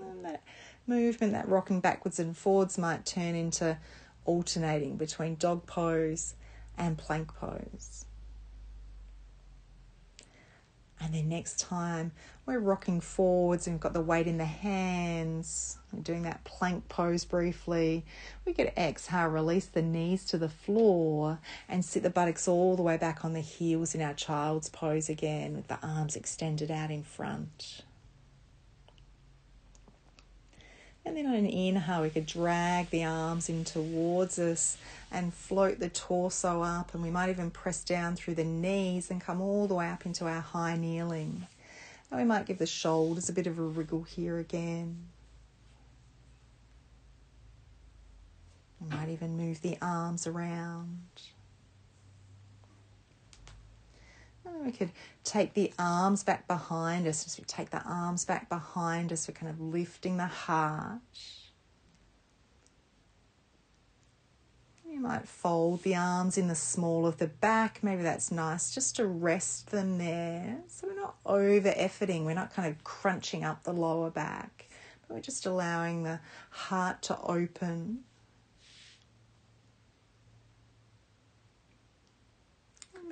And 0.00 0.24
that 0.24 0.42
movement, 0.86 1.32
that 1.32 1.48
rocking 1.48 1.80
backwards 1.80 2.18
and 2.18 2.36
forwards, 2.36 2.78
might 2.78 3.06
turn 3.06 3.34
into 3.34 3.78
alternating 4.24 4.96
between 4.96 5.36
dog 5.36 5.66
pose 5.66 6.34
and 6.76 6.98
plank 6.98 7.34
pose. 7.34 8.05
And 11.00 11.14
then 11.14 11.28
next 11.28 11.60
time 11.60 12.12
we're 12.46 12.58
rocking 12.58 13.00
forwards 13.00 13.66
and 13.66 13.74
we've 13.74 13.80
got 13.80 13.92
the 13.92 14.00
weight 14.00 14.26
in 14.26 14.38
the 14.38 14.44
hands, 14.44 15.78
we're 15.92 16.00
doing 16.00 16.22
that 16.22 16.44
plank 16.44 16.88
pose 16.88 17.24
briefly. 17.24 18.04
We 18.44 18.54
could 18.54 18.72
exhale, 18.76 19.28
release 19.28 19.66
the 19.66 19.82
knees 19.82 20.24
to 20.26 20.38
the 20.38 20.48
floor 20.48 21.38
and 21.68 21.84
sit 21.84 22.02
the 22.02 22.10
buttocks 22.10 22.48
all 22.48 22.76
the 22.76 22.82
way 22.82 22.96
back 22.96 23.24
on 23.24 23.34
the 23.34 23.40
heels 23.40 23.94
in 23.94 24.00
our 24.00 24.14
child's 24.14 24.68
pose 24.68 25.08
again 25.08 25.54
with 25.54 25.68
the 25.68 25.78
arms 25.86 26.16
extended 26.16 26.70
out 26.70 26.90
in 26.90 27.02
front. 27.02 27.82
And 31.06 31.16
then 31.16 31.26
on 31.26 31.34
an 31.34 31.46
inhale, 31.46 32.02
we 32.02 32.10
could 32.10 32.26
drag 32.26 32.90
the 32.90 33.04
arms 33.04 33.48
in 33.48 33.64
towards 33.64 34.40
us 34.40 34.76
and 35.12 35.32
float 35.32 35.78
the 35.78 35.88
torso 35.88 36.62
up. 36.62 36.94
And 36.94 37.02
we 37.02 37.10
might 37.10 37.30
even 37.30 37.52
press 37.52 37.84
down 37.84 38.16
through 38.16 38.34
the 38.34 38.44
knees 38.44 39.08
and 39.08 39.20
come 39.20 39.40
all 39.40 39.68
the 39.68 39.74
way 39.74 39.88
up 39.88 40.04
into 40.04 40.26
our 40.26 40.40
high 40.40 40.76
kneeling. 40.76 41.46
And 42.10 42.20
we 42.20 42.26
might 42.26 42.46
give 42.46 42.58
the 42.58 42.66
shoulders 42.66 43.28
a 43.28 43.32
bit 43.32 43.46
of 43.46 43.56
a 43.56 43.62
wriggle 43.62 44.02
here 44.02 44.38
again. 44.38 44.96
We 48.80 48.88
might 48.94 49.08
even 49.08 49.36
move 49.36 49.62
the 49.62 49.78
arms 49.80 50.26
around. 50.26 50.98
We 54.64 54.72
could 54.72 54.90
take 55.24 55.54
the 55.54 55.72
arms 55.78 56.24
back 56.24 56.46
behind 56.48 57.06
us 57.06 57.26
as 57.26 57.38
we 57.38 57.44
take 57.44 57.70
the 57.70 57.82
arms 57.82 58.24
back 58.24 58.48
behind 58.48 59.12
us, 59.12 59.28
we're 59.28 59.34
kind 59.34 59.50
of 59.50 59.60
lifting 59.60 60.16
the 60.16 60.26
heart. 60.26 61.00
You 64.88 65.00
might 65.00 65.28
fold 65.28 65.82
the 65.82 65.94
arms 65.94 66.38
in 66.38 66.48
the 66.48 66.54
small 66.54 67.06
of 67.06 67.18
the 67.18 67.26
back. 67.26 67.80
Maybe 67.82 68.02
that's 68.02 68.32
nice 68.32 68.72
just 68.72 68.96
to 68.96 69.06
rest 69.06 69.70
them 69.70 69.98
there. 69.98 70.58
So 70.68 70.86
we're 70.88 70.94
not 70.94 71.16
over 71.26 71.70
efforting, 71.70 72.24
we're 72.24 72.34
not 72.34 72.54
kind 72.54 72.68
of 72.68 72.82
crunching 72.82 73.44
up 73.44 73.62
the 73.62 73.74
lower 73.74 74.10
back, 74.10 74.66
but 75.06 75.14
we're 75.14 75.20
just 75.20 75.44
allowing 75.44 76.02
the 76.02 76.20
heart 76.50 77.02
to 77.02 77.20
open. 77.20 78.04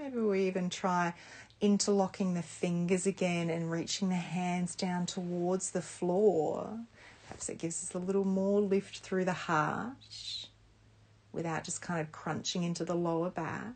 Maybe 0.04 0.18
we 0.18 0.46
even 0.48 0.68
try 0.68 1.14
interlocking 1.62 2.34
the 2.34 2.42
fingers 2.42 3.06
again 3.06 3.48
and 3.48 3.70
reaching 3.70 4.10
the 4.10 4.16
hands 4.16 4.74
down 4.74 5.06
towards 5.06 5.70
the 5.70 5.80
floor. 5.80 6.78
Perhaps 7.22 7.48
it 7.48 7.56
gives 7.56 7.82
us 7.82 7.94
a 7.94 7.98
little 7.98 8.26
more 8.26 8.60
lift 8.60 8.98
through 8.98 9.24
the 9.24 9.32
heart 9.32 10.46
without 11.32 11.64
just 11.64 11.80
kind 11.80 12.02
of 12.02 12.12
crunching 12.12 12.64
into 12.64 12.84
the 12.84 12.94
lower 12.94 13.30
back. 13.30 13.72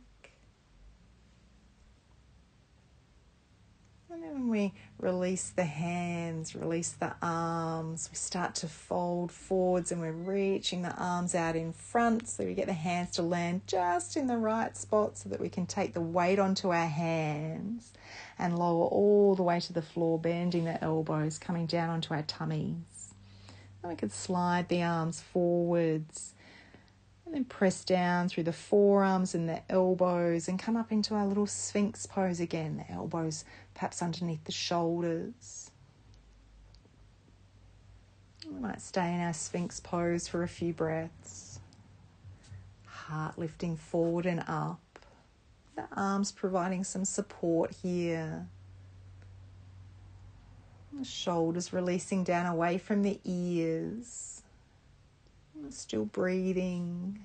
And 4.10 4.22
then 4.22 4.32
when 4.32 4.48
we 4.48 4.72
release 4.98 5.50
the 5.50 5.64
hands, 5.64 6.54
release 6.54 6.92
the 6.92 7.12
arms, 7.20 8.08
we 8.10 8.16
start 8.16 8.54
to 8.56 8.66
fold 8.66 9.30
forwards 9.30 9.92
and 9.92 10.00
we're 10.00 10.12
reaching 10.12 10.80
the 10.80 10.94
arms 10.96 11.34
out 11.34 11.54
in 11.54 11.74
front 11.74 12.26
so 12.26 12.44
we 12.44 12.54
get 12.54 12.68
the 12.68 12.72
hands 12.72 13.10
to 13.12 13.22
land 13.22 13.62
just 13.66 14.16
in 14.16 14.26
the 14.26 14.38
right 14.38 14.74
spot 14.74 15.18
so 15.18 15.28
that 15.28 15.40
we 15.40 15.50
can 15.50 15.66
take 15.66 15.92
the 15.92 16.00
weight 16.00 16.38
onto 16.38 16.70
our 16.70 16.86
hands 16.86 17.92
and 18.38 18.58
lower 18.58 18.86
all 18.86 19.34
the 19.34 19.42
way 19.42 19.60
to 19.60 19.74
the 19.74 19.82
floor, 19.82 20.18
bending 20.18 20.64
the 20.64 20.82
elbows, 20.82 21.38
coming 21.38 21.66
down 21.66 21.90
onto 21.90 22.14
our 22.14 22.22
tummies. 22.22 23.12
And 23.82 23.90
we 23.90 23.96
could 23.96 24.12
slide 24.12 24.70
the 24.70 24.82
arms 24.82 25.20
forwards 25.20 26.32
and 27.28 27.34
then 27.34 27.44
press 27.44 27.84
down 27.84 28.26
through 28.30 28.44
the 28.44 28.54
forearms 28.54 29.34
and 29.34 29.46
the 29.50 29.60
elbows 29.70 30.48
and 30.48 30.58
come 30.58 30.78
up 30.78 30.90
into 30.90 31.14
our 31.14 31.26
little 31.26 31.46
sphinx 31.46 32.06
pose 32.06 32.40
again. 32.40 32.78
The 32.78 32.90
elbows 32.90 33.44
perhaps 33.78 34.02
underneath 34.02 34.42
the 34.42 34.50
shoulders. 34.50 35.70
We 38.44 38.58
might 38.58 38.80
stay 38.80 39.14
in 39.14 39.20
our 39.20 39.32
sphinx 39.32 39.78
pose 39.78 40.26
for 40.26 40.42
a 40.42 40.48
few 40.48 40.72
breaths. 40.72 41.60
Heart 42.84 43.38
lifting 43.38 43.76
forward 43.76 44.26
and 44.26 44.42
up. 44.48 44.80
The 45.76 45.86
arms 45.96 46.32
providing 46.32 46.82
some 46.82 47.04
support 47.04 47.72
here. 47.80 48.48
The 50.92 51.04
shoulders 51.04 51.72
releasing 51.72 52.24
down 52.24 52.46
away 52.46 52.78
from 52.78 53.02
the 53.02 53.20
ears. 53.24 54.42
Still 55.70 56.06
breathing. 56.06 57.24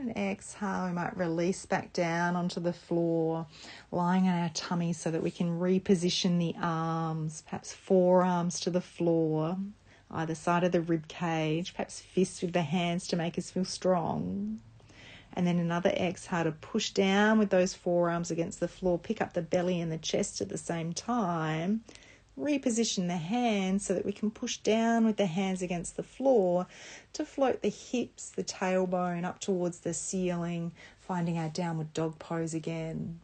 And 0.00 0.16
exhale, 0.16 0.86
we 0.86 0.92
might 0.92 1.14
release 1.14 1.66
back 1.66 1.92
down 1.92 2.34
onto 2.34 2.58
the 2.58 2.72
floor, 2.72 3.46
lying 3.92 4.26
on 4.28 4.38
our 4.38 4.48
tummy 4.54 4.94
so 4.94 5.10
that 5.10 5.22
we 5.22 5.30
can 5.30 5.60
reposition 5.60 6.38
the 6.38 6.54
arms, 6.58 7.42
perhaps 7.42 7.74
forearms 7.74 8.60
to 8.60 8.70
the 8.70 8.80
floor, 8.80 9.58
either 10.10 10.34
side 10.34 10.64
of 10.64 10.72
the 10.72 10.80
rib 10.80 11.06
cage, 11.06 11.74
perhaps 11.74 12.00
fists 12.00 12.40
with 12.40 12.54
the 12.54 12.62
hands 12.62 13.06
to 13.08 13.16
make 13.16 13.36
us 13.36 13.50
feel 13.50 13.66
strong. 13.66 14.60
And 15.34 15.46
then 15.46 15.58
another 15.58 15.90
exhale 15.90 16.44
to 16.44 16.52
push 16.52 16.92
down 16.92 17.38
with 17.38 17.50
those 17.50 17.74
forearms 17.74 18.30
against 18.30 18.58
the 18.58 18.68
floor, 18.68 18.98
pick 18.98 19.20
up 19.20 19.34
the 19.34 19.42
belly 19.42 19.82
and 19.82 19.92
the 19.92 19.98
chest 19.98 20.40
at 20.40 20.48
the 20.48 20.56
same 20.56 20.94
time 20.94 21.84
reposition 22.38 23.06
the 23.08 23.16
hands 23.16 23.84
so 23.84 23.94
that 23.94 24.06
we 24.06 24.12
can 24.12 24.30
push 24.30 24.58
down 24.58 25.04
with 25.04 25.16
the 25.16 25.26
hands 25.26 25.62
against 25.62 25.96
the 25.96 26.02
floor 26.02 26.66
to 27.12 27.24
float 27.24 27.62
the 27.62 27.68
hips, 27.68 28.30
the 28.30 28.44
tailbone 28.44 29.24
up 29.24 29.40
towards 29.40 29.80
the 29.80 29.94
ceiling, 29.94 30.72
finding 31.00 31.38
our 31.38 31.48
downward 31.48 31.92
dog 31.92 32.18
pose 32.18 32.54
again. 32.54 33.20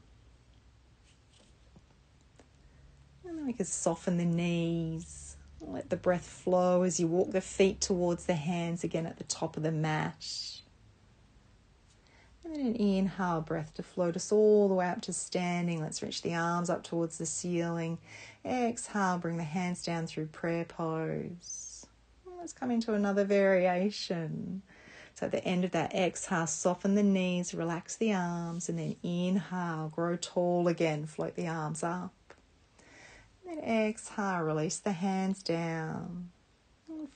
And 3.25 3.38
then 3.38 3.47
we 3.47 3.53
can 3.53 3.66
soften 3.66 4.19
the 4.19 4.25
knees. 4.25 5.37
Let 5.61 5.90
the 5.90 5.97
breath 5.97 6.27
flow 6.27 6.83
as 6.83 7.01
you 7.01 7.07
walk 7.07 7.33
the 7.33 7.40
feet 7.40 7.81
towards 7.81 8.27
the 8.27 8.35
hands 8.35 8.85
again 8.85 9.07
at 9.07 9.16
the 9.16 9.25
top 9.25 9.57
of 9.57 9.62
the 9.62 9.73
mat. 9.73 10.56
And 12.47 12.57
an 12.65 12.77
inhale 12.77 13.41
breath 13.41 13.75
to 13.75 13.83
float 13.83 14.15
us 14.15 14.31
all 14.31 14.69
the 14.69 14.75
way 14.75 14.89
up 14.89 15.01
to 15.03 15.13
standing. 15.13 15.81
Let's 15.81 16.01
reach 16.01 16.23
the 16.23 16.35
arms 16.35 16.71
up 16.71 16.85
towards 16.85 17.19
the 17.19 17.27
ceiling. 17.27 17.99
Exhale, 18.45 19.19
bring 19.19 19.37
the 19.37 19.43
hands 19.43 19.83
down 19.83 20.07
through 20.07 20.27
prayer 20.27 20.65
pose. 20.65 21.87
Let's 22.39 22.53
come 22.53 22.71
into 22.71 22.95
another 22.95 23.25
variation. 23.25 24.63
So 25.15 25.27
at 25.27 25.33
the 25.33 25.45
end 25.45 25.65
of 25.65 25.73
that 25.73 25.93
exhale, 25.93 26.47
soften 26.47 26.95
the 26.95 27.03
knees, 27.03 27.53
relax 27.53 27.97
the 27.97 28.15
arms, 28.15 28.69
and 28.69 28.79
then 28.79 28.95
inhale, 29.03 29.91
grow 29.93 30.17
tall 30.17 30.69
again, 30.69 31.07
float 31.07 31.35
the 31.35 31.49
arms 31.49 31.83
up. 31.83 32.15
And 33.45 33.59
then 33.59 33.89
exhale, 33.89 34.43
release 34.43 34.79
the 34.79 34.93
hands 34.93 35.43
down 35.43 36.31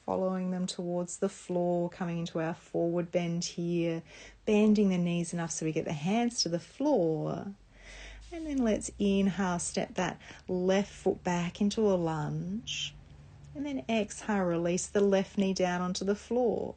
following 0.04 0.50
them 0.50 0.66
towards 0.66 1.18
the 1.18 1.28
floor, 1.28 1.88
coming 1.88 2.18
into 2.18 2.40
our 2.40 2.54
forward 2.54 3.10
bend 3.10 3.44
here, 3.44 4.02
bending 4.44 4.88
the 4.88 4.98
knees 4.98 5.32
enough 5.32 5.50
so 5.50 5.64
we 5.66 5.72
get 5.72 5.84
the 5.84 5.92
hands 5.92 6.42
to 6.42 6.48
the 6.48 6.58
floor. 6.58 7.46
And 8.32 8.46
then 8.46 8.58
let's 8.58 8.90
inhale, 8.98 9.58
step 9.58 9.94
that 9.94 10.20
left 10.48 10.92
foot 10.92 11.24
back 11.24 11.60
into 11.60 11.80
a 11.80 11.94
lunge. 11.94 12.94
And 13.54 13.66
then 13.66 13.84
exhale, 13.88 14.44
release 14.44 14.86
the 14.86 15.00
left 15.00 15.36
knee 15.36 15.54
down 15.54 15.80
onto 15.80 16.04
the 16.04 16.14
floor. 16.14 16.76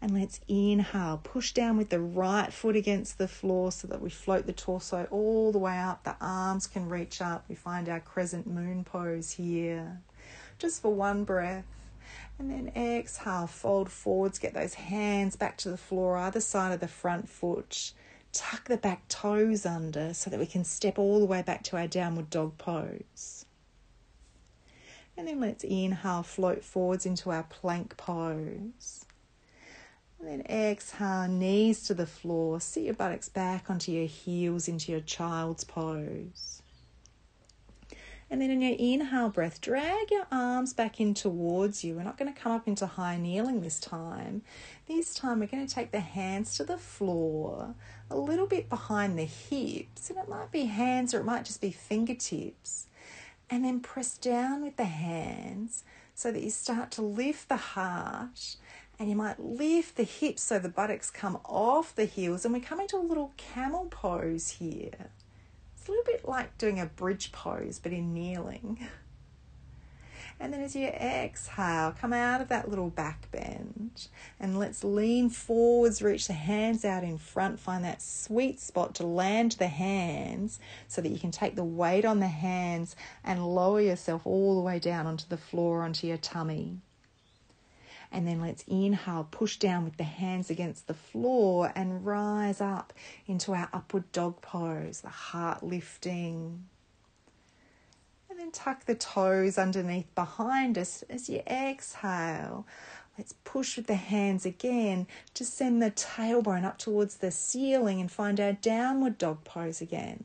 And 0.00 0.12
let's 0.14 0.40
inhale, 0.46 1.20
push 1.22 1.52
down 1.52 1.76
with 1.76 1.88
the 1.88 2.00
right 2.00 2.52
foot 2.52 2.76
against 2.76 3.18
the 3.18 3.26
floor 3.26 3.72
so 3.72 3.88
that 3.88 4.00
we 4.00 4.10
float 4.10 4.46
the 4.46 4.52
torso 4.52 5.08
all 5.10 5.50
the 5.50 5.58
way 5.58 5.78
up. 5.78 6.04
The 6.04 6.16
arms 6.20 6.66
can 6.66 6.88
reach 6.88 7.20
up. 7.20 7.46
We 7.48 7.54
find 7.54 7.88
our 7.88 8.00
crescent 8.00 8.46
moon 8.46 8.84
pose 8.84 9.32
here 9.32 10.00
just 10.58 10.82
for 10.82 10.92
one 10.92 11.24
breath. 11.24 11.64
And 12.38 12.50
then 12.50 12.72
exhale, 12.76 13.46
fold 13.46 13.90
forwards, 13.90 14.38
get 14.38 14.54
those 14.54 14.74
hands 14.74 15.34
back 15.34 15.56
to 15.58 15.70
the 15.70 15.76
floor, 15.76 16.16
either 16.16 16.40
side 16.40 16.72
of 16.72 16.80
the 16.80 16.88
front 16.88 17.28
foot. 17.28 17.92
Tuck 18.32 18.68
the 18.68 18.76
back 18.76 19.08
toes 19.08 19.66
under 19.66 20.14
so 20.14 20.30
that 20.30 20.38
we 20.38 20.46
can 20.46 20.62
step 20.64 20.98
all 20.98 21.18
the 21.18 21.26
way 21.26 21.42
back 21.42 21.64
to 21.64 21.76
our 21.76 21.88
downward 21.88 22.30
dog 22.30 22.56
pose. 22.58 23.44
And 25.16 25.26
then 25.26 25.40
let's 25.40 25.64
inhale, 25.64 26.22
float 26.22 26.62
forwards 26.62 27.04
into 27.04 27.30
our 27.30 27.42
plank 27.42 27.96
pose. 27.96 29.04
And 30.20 30.28
then 30.28 30.42
exhale, 30.42 31.26
knees 31.26 31.84
to 31.84 31.94
the 31.94 32.06
floor. 32.06 32.60
Sit 32.60 32.84
your 32.84 32.94
buttocks 32.94 33.28
back 33.28 33.68
onto 33.70 33.90
your 33.90 34.06
heels 34.06 34.68
into 34.68 34.92
your 34.92 35.00
child's 35.00 35.64
pose. 35.64 36.57
And 38.30 38.42
then 38.42 38.50
in 38.50 38.60
your 38.60 38.76
inhale 38.78 39.30
breath, 39.30 39.60
drag 39.60 40.10
your 40.10 40.26
arms 40.30 40.74
back 40.74 41.00
in 41.00 41.14
towards 41.14 41.82
you. 41.82 41.94
We're 41.94 42.02
not 42.02 42.18
going 42.18 42.32
to 42.32 42.38
come 42.38 42.52
up 42.52 42.68
into 42.68 42.86
high 42.86 43.16
kneeling 43.16 43.62
this 43.62 43.80
time. 43.80 44.42
This 44.86 45.14
time 45.14 45.40
we're 45.40 45.46
going 45.46 45.66
to 45.66 45.74
take 45.74 45.92
the 45.92 46.00
hands 46.00 46.54
to 46.56 46.64
the 46.64 46.76
floor, 46.76 47.74
a 48.10 48.18
little 48.18 48.46
bit 48.46 48.68
behind 48.68 49.18
the 49.18 49.24
hips. 49.24 50.10
And 50.10 50.18
it 50.18 50.28
might 50.28 50.52
be 50.52 50.64
hands 50.64 51.14
or 51.14 51.20
it 51.20 51.24
might 51.24 51.46
just 51.46 51.62
be 51.62 51.70
fingertips. 51.70 52.86
And 53.48 53.64
then 53.64 53.80
press 53.80 54.18
down 54.18 54.62
with 54.62 54.76
the 54.76 54.84
hands 54.84 55.84
so 56.14 56.30
that 56.30 56.42
you 56.42 56.50
start 56.50 56.90
to 56.92 57.02
lift 57.02 57.48
the 57.48 57.56
heart 57.56 58.56
and 58.98 59.08
you 59.08 59.16
might 59.16 59.40
lift 59.40 59.96
the 59.96 60.02
hips 60.02 60.42
so 60.42 60.58
the 60.58 60.68
buttocks 60.68 61.10
come 61.10 61.38
off 61.44 61.94
the 61.94 62.04
heels 62.04 62.44
and 62.44 62.52
we 62.52 62.60
come 62.60 62.80
into 62.80 62.96
a 62.96 62.98
little 62.98 63.32
camel 63.36 63.86
pose 63.90 64.50
here 64.50 65.10
a 65.88 65.90
little 65.90 66.04
bit 66.04 66.28
like 66.28 66.56
doing 66.58 66.78
a 66.78 66.86
bridge 66.86 67.32
pose, 67.32 67.78
but 67.78 67.92
in 67.92 68.12
kneeling. 68.12 68.86
And 70.40 70.52
then 70.52 70.60
as 70.60 70.76
you 70.76 70.86
exhale, 70.86 71.94
come 71.98 72.12
out 72.12 72.40
of 72.40 72.48
that 72.48 72.68
little 72.68 72.90
back 72.90 73.28
bend 73.32 74.06
and 74.38 74.56
let's 74.56 74.84
lean 74.84 75.30
forwards, 75.30 76.00
reach 76.00 76.28
the 76.28 76.32
hands 76.32 76.84
out 76.84 77.02
in 77.02 77.18
front, 77.18 77.58
find 77.58 77.84
that 77.84 78.00
sweet 78.00 78.60
spot 78.60 78.94
to 78.96 79.06
land 79.06 79.52
the 79.52 79.66
hands 79.66 80.60
so 80.86 81.00
that 81.00 81.08
you 81.08 81.18
can 81.18 81.32
take 81.32 81.56
the 81.56 81.64
weight 81.64 82.04
on 82.04 82.20
the 82.20 82.28
hands 82.28 82.94
and 83.24 83.44
lower 83.44 83.80
yourself 83.80 84.24
all 84.24 84.54
the 84.54 84.62
way 84.62 84.78
down 84.78 85.06
onto 85.06 85.26
the 85.28 85.36
floor, 85.36 85.82
onto 85.82 86.06
your 86.06 86.18
tummy. 86.18 86.78
And 88.10 88.26
then 88.26 88.40
let's 88.40 88.64
inhale, 88.66 89.28
push 89.30 89.58
down 89.58 89.84
with 89.84 89.96
the 89.96 90.04
hands 90.04 90.50
against 90.50 90.86
the 90.86 90.94
floor 90.94 91.72
and 91.74 92.06
rise 92.06 92.60
up 92.60 92.92
into 93.26 93.52
our 93.52 93.68
upward 93.72 94.10
dog 94.12 94.40
pose, 94.40 95.02
the 95.02 95.08
heart 95.08 95.62
lifting. 95.62 96.64
And 98.30 98.38
then 98.38 98.50
tuck 98.50 98.86
the 98.86 98.94
toes 98.94 99.58
underneath 99.58 100.14
behind 100.14 100.78
us 100.78 101.02
as 101.10 101.28
you 101.28 101.42
exhale. 101.46 102.66
Let's 103.18 103.34
push 103.44 103.76
with 103.76 103.88
the 103.88 103.96
hands 103.96 104.46
again 104.46 105.06
to 105.34 105.44
send 105.44 105.82
the 105.82 105.90
tailbone 105.90 106.64
up 106.64 106.78
towards 106.78 107.16
the 107.16 107.32
ceiling 107.32 108.00
and 108.00 108.10
find 108.10 108.38
our 108.38 108.52
downward 108.52 109.18
dog 109.18 109.42
pose 109.44 109.80
again. 109.80 110.24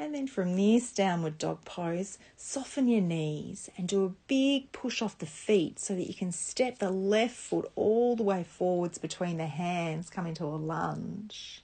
And 0.00 0.14
then 0.14 0.26
from 0.26 0.56
this 0.56 0.92
downward 0.92 1.36
dog 1.36 1.62
pose, 1.66 2.16
soften 2.34 2.88
your 2.88 3.02
knees 3.02 3.68
and 3.76 3.86
do 3.86 4.06
a 4.06 4.14
big 4.28 4.72
push 4.72 5.02
off 5.02 5.18
the 5.18 5.26
feet 5.26 5.78
so 5.78 5.94
that 5.94 6.08
you 6.08 6.14
can 6.14 6.32
step 6.32 6.78
the 6.78 6.90
left 6.90 7.36
foot 7.36 7.70
all 7.76 8.16
the 8.16 8.22
way 8.22 8.42
forwards 8.42 8.96
between 8.96 9.36
the 9.36 9.44
hands, 9.44 10.08
come 10.08 10.26
into 10.26 10.46
a 10.46 10.56
lunge. 10.56 11.62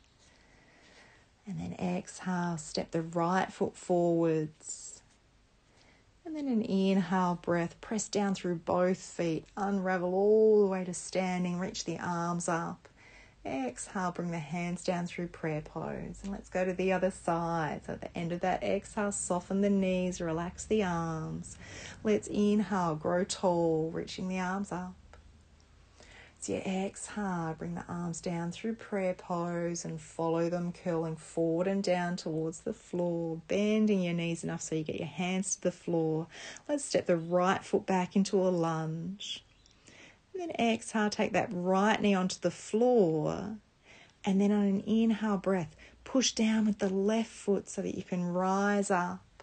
And 1.47 1.59
then 1.59 1.77
exhale, 1.81 2.59
step 2.59 2.91
the 2.91 3.01
right 3.01 3.51
foot 3.51 3.75
forwards. 3.75 5.01
And 6.27 6.37
then 6.37 6.47
an 6.47 6.61
inhale 6.61 7.39
breath, 7.41 7.81
press 7.81 8.07
down 8.07 8.35
through 8.35 8.57
both 8.57 8.99
feet, 8.99 9.47
unravel 9.57 10.13
all 10.13 10.61
the 10.61 10.67
way 10.67 10.85
to 10.85 10.93
standing, 10.93 11.59
reach 11.59 11.87
the 11.87 11.99
arms 12.01 12.51
up. 12.51 12.87
Exhale, 13.47 14.11
bring 14.11 14.31
the 14.31 14.39
hands 14.39 14.85
down 14.85 15.07
through 15.07 15.29
prayer 15.29 15.61
pose. 15.61 16.21
And 16.23 16.33
let's 16.33 16.49
go 16.49 16.65
to 16.65 16.73
the 16.73 16.93
other 16.93 17.11
side. 17.11 17.83
So 17.87 17.95
at 17.95 18.01
the 18.01 18.17
end 18.17 18.33
of 18.33 18.41
that 18.41 18.63
exhale, 18.63 19.13
soften 19.13 19.61
the 19.61 19.71
knees, 19.71 20.21
relax 20.21 20.65
the 20.65 20.83
arms. 20.83 21.57
Let's 22.03 22.29
inhale, 22.29 22.97
grow 22.97 23.25
tall, 23.25 23.91
reaching 23.93 24.29
the 24.29 24.41
arms 24.41 24.73
up. 24.73 24.95
So 26.39 26.53
you 26.53 26.59
exhale, 26.59 27.57
bring 27.59 27.75
the 27.75 27.85
arms 27.89 28.21
down 28.21 28.53
through 28.53 28.75
prayer 28.75 29.15
pose 29.15 29.85
and 29.85 30.01
follow 30.01 30.49
them, 30.49 30.73
curling 30.73 31.17
forward 31.17 31.67
and 31.67 31.83
down 31.83 32.17
towards 32.17 32.61
the 32.61 32.75
floor, 32.75 33.41
bending 33.49 34.03
your 34.03 34.15
knees 34.15 34.45
enough 34.45 34.63
so 34.63 34.75
you 34.75 34.85
get 34.85 35.01
your 35.01 35.09
hands 35.09 35.57
to 35.57 35.63
the 35.63 35.73
floor. 35.73 36.27
Let's 36.69 36.85
step 36.85 37.07
the 37.07 37.17
right 37.17 37.65
foot 37.65 37.87
back 37.87 38.15
into 38.15 38.37
a 38.37 38.51
lunge. 38.51 39.43
And 40.39 40.51
then 40.51 40.73
exhale, 40.75 41.09
take 41.09 41.33
that 41.33 41.49
right 41.51 41.99
knee 41.99 42.13
onto 42.13 42.39
the 42.39 42.51
floor. 42.51 43.57
And 44.23 44.39
then 44.39 44.53
on 44.53 44.65
an 44.65 44.81
inhale 44.87 45.39
breath, 45.39 45.75
push 46.05 46.33
down 46.33 46.67
with 46.67 46.79
the 46.79 46.91
left 46.91 47.31
foot 47.31 47.71
so 47.71 47.81
that 47.81 47.95
you 47.95 48.03
can 48.03 48.23
rise 48.23 48.91
up 48.91 49.43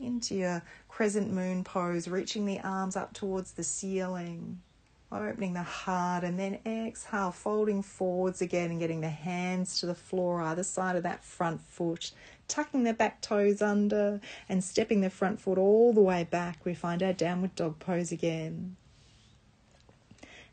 into 0.00 0.34
your 0.34 0.62
crescent 0.88 1.30
moon 1.30 1.62
pose, 1.62 2.08
reaching 2.08 2.46
the 2.46 2.58
arms 2.60 2.96
up 2.96 3.12
towards 3.12 3.52
the 3.52 3.62
ceiling, 3.62 4.62
opening 5.10 5.52
the 5.52 5.62
heart, 5.62 6.24
and 6.24 6.38
then 6.38 6.58
exhale, 6.64 7.30
folding 7.30 7.82
forwards 7.82 8.40
again 8.40 8.70
and 8.70 8.80
getting 8.80 9.02
the 9.02 9.10
hands 9.10 9.78
to 9.80 9.84
the 9.84 9.94
floor 9.94 10.40
either 10.40 10.64
side 10.64 10.96
of 10.96 11.02
that 11.02 11.22
front 11.22 11.60
foot, 11.60 12.12
tucking 12.48 12.84
the 12.84 12.94
back 12.94 13.20
toes 13.20 13.60
under 13.60 14.22
and 14.48 14.64
stepping 14.64 15.02
the 15.02 15.10
front 15.10 15.38
foot 15.38 15.58
all 15.58 15.92
the 15.92 16.00
way 16.00 16.24
back. 16.24 16.64
We 16.64 16.72
find 16.72 17.02
our 17.02 17.12
downward 17.12 17.54
dog 17.56 17.78
pose 17.78 18.10
again 18.10 18.76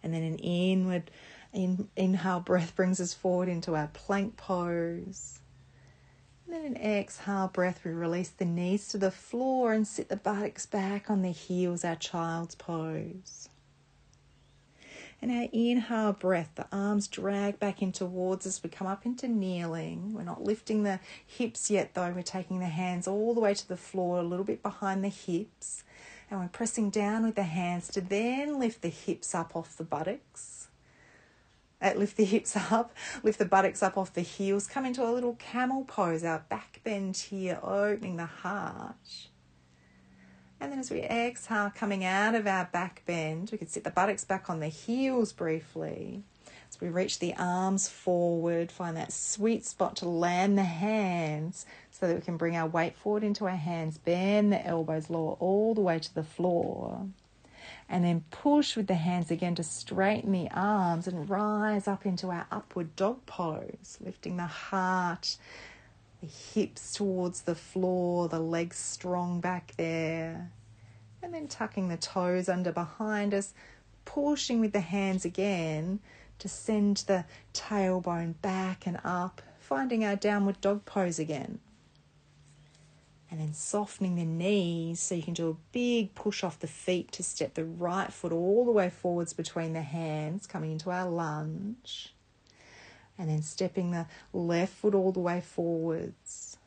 and 0.03 0.13
then 0.13 0.23
an 0.23 0.38
inward 0.38 1.12
in, 1.53 1.89
inhale 1.95 2.39
breath 2.39 2.75
brings 2.75 2.99
us 2.99 3.13
forward 3.13 3.49
into 3.49 3.75
our 3.75 3.89
plank 3.93 4.38
pose. 4.38 5.39
And 6.45 6.55
then 6.55 6.65
an 6.65 6.77
exhale 6.77 7.47
breath, 7.47 7.81
we 7.83 7.91
release 7.91 8.29
the 8.29 8.45
knees 8.45 8.88
to 8.89 8.97
the 8.97 9.12
floor 9.12 9.73
and 9.73 9.88
sit 9.88 10.09
the 10.09 10.15
buttocks 10.15 10.65
back 10.65 11.09
on 11.09 11.21
the 11.21 11.31
heels, 11.31 11.85
our 11.85 11.95
child's 11.95 12.55
pose. 12.55 13.49
And 15.21 15.31
our 15.31 15.47
inhale 15.51 16.13
breath, 16.13 16.51
the 16.55 16.65
arms 16.71 17.07
drag 17.07 17.59
back 17.59 17.81
in 17.81 17.91
towards 17.91 18.47
us. 18.47 18.63
We 18.63 18.69
come 18.69 18.88
up 18.88 19.05
into 19.05 19.27
kneeling. 19.27 20.13
We're 20.13 20.23
not 20.23 20.43
lifting 20.43 20.83
the 20.83 21.01
hips 21.25 21.69
yet, 21.69 21.93
though. 21.93 22.09
We're 22.09 22.21
taking 22.23 22.59
the 22.59 22.67
hands 22.67 23.05
all 23.05 23.33
the 23.33 23.41
way 23.41 23.53
to 23.53 23.67
the 23.67 23.75
floor, 23.75 24.19
a 24.19 24.23
little 24.23 24.45
bit 24.45 24.63
behind 24.63 25.03
the 25.03 25.09
hips. 25.09 25.83
And 26.30 26.39
we're 26.39 26.48
pressing 26.48 26.89
down 26.89 27.26
with 27.26 27.36
the 27.36 27.44
hands 27.44 27.88
to 27.89 28.02
then 28.02 28.60
lift 28.60 28.82
the 28.82 28.89
hips 28.89 29.34
up 29.34 29.56
off 29.56 29.76
the 29.76 29.84
buttocks. 29.84 30.68
Uh, 31.82 31.94
lift 31.96 32.18
the 32.18 32.26
hips 32.26 32.56
up, 32.72 32.94
lift 33.24 33.39
the 33.39 33.46
buttocks 33.46 33.82
up 33.82 33.98
off 33.98 34.13
the 34.13 34.22
heels, 34.22 34.68
come 34.68 34.86
into 34.86 35.04
a 35.04 35.10
little 35.12 35.36
camel 35.36 35.86
pose, 35.86 36.24
our 36.24 36.46
back 36.50 36.82
bend 36.84 37.18
here, 37.18 37.60
opening 37.63 38.18
the 38.18 38.26
heart. 38.26 39.30
And 40.60 40.72
then 40.72 40.80
as 40.80 40.92
we 40.92 41.02
exhale, 41.02 41.72
coming 41.74 42.04
out 42.04 42.36
of 42.36 42.46
our 42.46 42.65
back 42.65 43.04
bend, 43.06 43.50
we 43.52 43.58
can 43.58 43.68
sit 43.68 43.86
the 43.86 43.92
buttocks 43.92 44.26
back 44.26 44.50
on 44.50 44.60
the 44.60 44.68
heels 44.68 45.32
briefly. 45.32 46.24
As 46.70 46.80
we 46.82 46.89
reach 46.89 47.20
the 47.20 47.34
arms 47.36 47.88
forward, 47.88 48.72
find 48.72 48.96
that 48.98 49.13
sweet 49.13 49.65
spot 49.65 49.96
to 49.98 50.10
land 50.10 50.58
the 50.58 50.63
hands 50.63 51.65
so 51.99 52.07
that 52.07 52.15
we 52.15 52.21
can 52.21 52.38
bring 52.38 52.55
our 52.55 52.67
weight 52.67 52.95
forward 52.95 53.23
into 53.23 53.45
our 53.45 53.57
hands, 53.57 53.97
bend 53.97 54.53
the 54.53 54.65
elbows, 54.65 55.09
lower 55.09 55.33
all 55.39 55.73
the 55.73 55.81
way 55.81 55.99
to 55.99 56.15
the 56.15 56.23
floor. 56.23 57.07
And 57.89 58.05
then 58.05 58.23
push 58.31 58.77
with 58.77 58.88
the 58.88 58.95
hands 58.95 59.31
again 59.31 59.55
to 59.55 59.63
straighten 59.63 60.31
the 60.31 60.47
arms 60.51 61.07
and 61.07 61.29
rise 61.29 61.88
up 61.88 62.05
into 62.05 62.29
our 62.29 62.47
upward 62.51 62.95
dog 62.95 63.25
pose, 63.25 63.97
lifting 63.99 64.38
the 64.38 64.45
heart, 64.45 65.38
the 66.21 66.27
hips 66.27 66.93
towards 66.93 67.41
the 67.41 67.55
floor, 67.55 68.29
the 68.29 68.39
legs 68.39 68.77
strong 68.77 69.41
back 69.41 69.73
there. 69.75 70.51
And 71.21 71.33
then 71.33 71.47
tucking 71.49 71.89
the 71.89 71.97
toes 71.97 72.47
under 72.47 72.71
behind 72.71 73.33
us, 73.33 73.53
pushing 74.05 74.62
with 74.62 74.71
the 74.71 74.79
hands 74.79 75.25
again 75.25 75.99
to 76.38 76.47
send 76.47 76.97
the 77.07 77.25
tailbone 77.53 78.35
back 78.41 78.88
and 78.88 78.99
up, 79.03 79.41
finding 79.59 80.05
our 80.05 80.15
downward 80.15 80.62
dog 80.62 80.85
pose 80.85 81.19
again. 81.19 81.59
And 83.32 83.39
then 83.39 83.54
softening 83.54 84.15
the 84.15 84.26
knees 84.26 85.00
so 85.00 85.13
you 85.13 85.22
can 85.22 85.36
do 85.36 85.50
a 85.50 85.72
big 85.72 86.15
push 86.15 86.44
off 86.44 86.60
the 86.60 86.68
feet 86.68 87.12
to 87.13 87.24
step 87.24 87.54
the 87.54 87.63
right 87.63 88.12
foot 88.12 88.32
all 88.32 88.65
the 88.65 88.72
way 88.72 88.89
forwards 88.89 89.34
between 89.34 89.74
the 89.74 89.82
hands, 89.82 90.48
coming 90.48 90.72
into 90.72 90.89
our 90.89 91.08
lunge. 91.08 92.13
And 93.20 93.30
then 93.30 93.44
stepping 93.44 93.92
the 93.92 94.08
left 94.34 94.74
foot 94.74 94.96
all 94.96 95.12
the 95.12 95.20
way 95.20 95.42
forwards. 95.42 96.58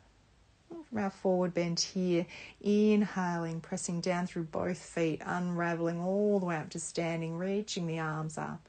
From 0.89 0.99
our 0.99 1.11
forward 1.11 1.53
bend 1.53 1.81
here, 1.81 2.27
inhaling, 2.61 3.61
pressing 3.61 4.01
down 4.01 4.27
through 4.27 4.45
both 4.45 4.79
feet, 4.79 5.21
unraveling 5.25 6.01
all 6.01 6.39
the 6.39 6.47
way 6.47 6.57
up 6.57 6.71
to 6.71 6.79
standing, 6.79 7.37
reaching 7.39 7.87
the 7.87 7.99
arms 7.99 8.39
up. 8.39 8.69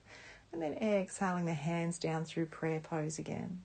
And 0.52 0.62
then 0.62 0.74
exhaling 0.74 1.46
the 1.46 1.54
hands 1.54 2.00
down 2.00 2.26
through 2.26 2.48
prayer 2.48 2.80
pose 2.80 3.20
again. 3.20 3.62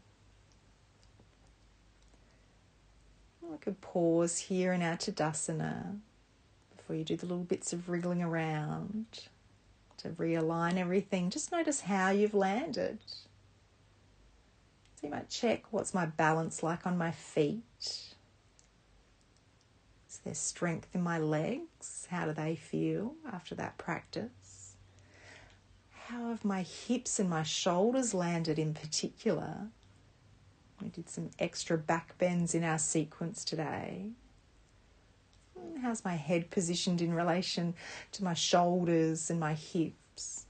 I 3.53 3.57
could 3.57 3.81
pause 3.81 4.39
here 4.39 4.73
in 4.73 4.83
our 4.83 4.97
Tadasana 4.97 5.99
before 6.77 6.97
you 6.97 7.05
do 7.05 7.17
the 7.17 7.27
little 7.27 7.45
bits 7.45 7.73
of 7.73 7.89
wriggling 7.89 8.23
around 8.23 9.07
to 9.99 10.11
realign 10.11 10.77
everything. 10.77 11.31
Just 11.31 11.51
notice 11.51 11.83
how 11.83 12.11
you've 12.11 12.35
landed. 12.35 12.99
So 14.97 15.07
you 15.07 15.11
might 15.11 15.31
check 15.31 15.65
what's 15.71 15.95
my 15.95 16.07
balance 16.07 16.63
like 16.63 16.87
on 16.87 16.99
my 16.99 17.11
feet. 17.11 17.63
Is 17.79 18.15
there 20.25 20.35
strength 20.35 20.89
in 20.95 21.03
my 21.03 21.19
legs? 21.19 22.07
How 22.11 22.27
do 22.27 22.33
they 22.33 22.55
feel 22.55 23.15
after 23.31 23.55
that 23.55 23.79
practice? 23.79 24.75
How 26.09 26.29
have 26.29 26.45
my 26.45 26.63
hips 26.63 27.19
and 27.19 27.29
my 27.29 27.43
shoulders 27.43 28.15
landed 28.15 28.59
in 28.59 28.75
particular? 28.75 29.69
We 30.81 30.89
did 30.89 31.09
some 31.09 31.31
extra 31.39 31.77
back 31.77 32.17
bends 32.19 32.55
in 32.55 32.63
our 32.63 32.79
sequence 32.79 33.45
today. 33.45 34.11
How's 35.83 36.05
my 36.05 36.15
head 36.15 36.51
positioned 36.51 37.01
in 37.01 37.15
relation 37.15 37.75
to 38.13 38.25
my 38.25 38.35
shoulders 38.35 39.31
and 39.31 39.41
my 39.41 39.55
hips? 39.55 40.47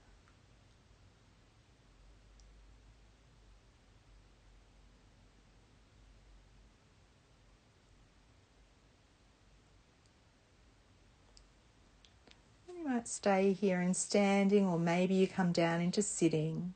You 12.68 12.86
might 12.86 13.08
stay 13.08 13.52
here 13.52 13.80
in 13.80 13.94
standing, 13.94 14.66
or 14.66 14.78
maybe 14.78 15.14
you 15.14 15.26
come 15.26 15.52
down 15.52 15.80
into 15.80 16.02
sitting. 16.02 16.74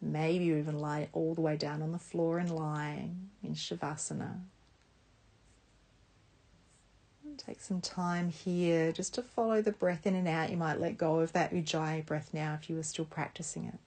Maybe 0.00 0.44
you 0.44 0.56
even 0.56 0.78
lie 0.78 1.08
all 1.12 1.34
the 1.34 1.40
way 1.40 1.56
down 1.56 1.82
on 1.82 1.92
the 1.92 1.98
floor 1.98 2.38
and 2.38 2.50
lying 2.50 3.30
in 3.42 3.54
Shavasana. 3.54 4.40
Take 7.36 7.60
some 7.60 7.80
time 7.80 8.30
here 8.30 8.92
just 8.92 9.14
to 9.14 9.22
follow 9.22 9.62
the 9.62 9.72
breath 9.72 10.06
in 10.06 10.14
and 10.14 10.28
out. 10.28 10.50
You 10.50 10.56
might 10.56 10.80
let 10.80 10.98
go 10.98 11.20
of 11.20 11.32
that 11.32 11.52
Ujjayi 11.52 12.04
breath 12.04 12.30
now 12.32 12.58
if 12.60 12.68
you 12.68 12.76
were 12.76 12.82
still 12.82 13.04
practicing 13.04 13.64
it. 13.66 13.78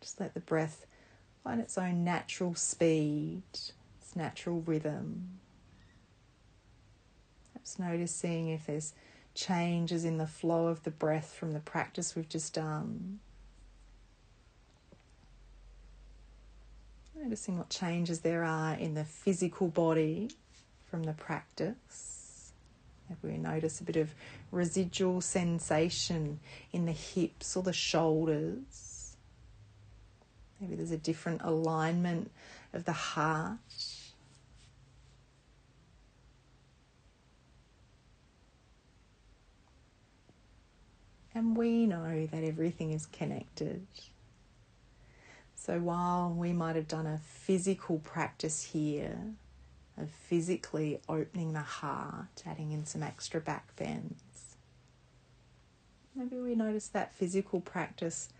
Just 0.00 0.20
let 0.20 0.34
the 0.34 0.40
breath 0.40 0.86
find 1.44 1.60
its 1.60 1.76
own 1.76 2.04
natural 2.04 2.54
speed, 2.54 3.42
its 3.52 4.16
natural 4.16 4.60
rhythm. 4.60 5.38
Perhaps 7.52 7.78
noticing 7.78 8.48
if 8.48 8.66
there's 8.66 8.94
changes 9.34 10.04
in 10.04 10.18
the 10.18 10.26
flow 10.26 10.68
of 10.68 10.82
the 10.84 10.90
breath 10.90 11.34
from 11.34 11.52
the 11.52 11.60
practice 11.60 12.14
we've 12.14 12.28
just 12.28 12.54
done. 12.54 13.20
Noticing 17.22 17.56
what 17.56 17.68
changes 17.68 18.20
there 18.20 18.42
are 18.42 18.74
in 18.74 18.94
the 18.94 19.04
physical 19.04 19.68
body 19.68 20.30
from 20.90 21.04
the 21.04 21.12
practice. 21.12 22.52
Maybe 23.08 23.34
we 23.34 23.38
notice 23.38 23.80
a 23.80 23.84
bit 23.84 23.96
of 23.96 24.12
residual 24.50 25.20
sensation 25.20 26.40
in 26.72 26.84
the 26.84 26.92
hips 26.92 27.56
or 27.56 27.62
the 27.62 27.72
shoulders. 27.72 29.16
Maybe 30.60 30.74
there's 30.74 30.90
a 30.90 30.96
different 30.96 31.42
alignment 31.42 32.32
of 32.72 32.84
the 32.86 32.92
heart. 32.92 33.58
And 41.34 41.56
we 41.56 41.86
know 41.86 42.26
that 42.26 42.42
everything 42.42 42.90
is 42.90 43.06
connected. 43.06 43.86
So 45.64 45.78
while 45.78 46.34
we 46.36 46.52
might 46.52 46.74
have 46.74 46.88
done 46.88 47.06
a 47.06 47.20
physical 47.24 48.00
practice 48.00 48.64
here 48.72 49.16
of 49.96 50.10
physically 50.10 51.00
opening 51.08 51.52
the 51.52 51.60
heart, 51.60 52.42
adding 52.44 52.72
in 52.72 52.84
some 52.84 53.04
extra 53.04 53.40
back 53.40 53.76
bends, 53.76 54.56
maybe 56.16 56.36
we 56.36 56.56
notice 56.56 56.88
that 56.88 57.14
physical 57.14 57.60
practice 57.60 58.30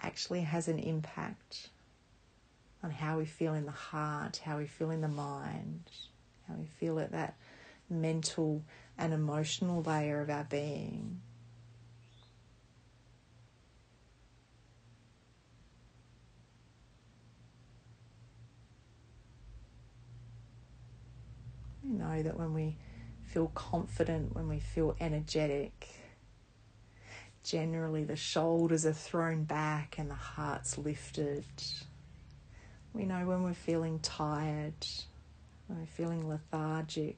actually 0.00 0.40
has 0.40 0.66
an 0.66 0.80
impact 0.80 1.68
on 2.82 2.90
how 2.90 3.18
we 3.18 3.24
feel 3.24 3.54
in 3.54 3.64
the 3.64 3.70
heart, 3.70 4.40
how 4.44 4.58
we 4.58 4.66
feel 4.66 4.90
in 4.90 5.00
the 5.00 5.06
mind, 5.06 5.84
how 6.48 6.54
we 6.54 6.66
feel 6.66 6.98
at 6.98 7.12
that 7.12 7.36
mental 7.88 8.64
and 8.98 9.12
emotional 9.12 9.80
layer 9.82 10.20
of 10.20 10.28
our 10.28 10.42
being. 10.50 11.20
We 21.88 21.94
know 21.94 22.22
that 22.22 22.38
when 22.38 22.52
we 22.52 22.76
feel 23.24 23.48
confident, 23.54 24.34
when 24.34 24.48
we 24.48 24.60
feel 24.60 24.94
energetic, 25.00 25.88
generally 27.42 28.04
the 28.04 28.16
shoulders 28.16 28.84
are 28.84 28.92
thrown 28.92 29.44
back 29.44 29.96
and 29.98 30.10
the 30.10 30.14
heart's 30.14 30.76
lifted. 30.76 31.44
We 32.92 33.04
know 33.04 33.26
when 33.26 33.42
we're 33.42 33.54
feeling 33.54 34.00
tired, 34.00 34.86
when 35.66 35.78
we're 35.78 35.86
feeling 35.86 36.28
lethargic, 36.28 37.16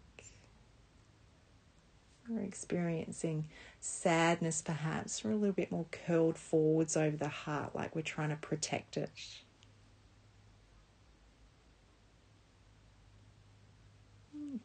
we're 2.29 2.43
experiencing 2.43 3.47
sadness 3.81 4.63
perhaps, 4.63 5.25
we're 5.25 5.33
a 5.33 5.37
little 5.37 5.53
bit 5.53 5.73
more 5.73 5.87
curled 5.91 6.39
forwards 6.39 6.97
over 6.97 7.17
the 7.17 7.29
heart 7.29 7.75
like 7.75 7.97
we're 7.97 8.03
trying 8.03 8.29
to 8.29 8.37
protect 8.37 8.97
it. 8.97 9.11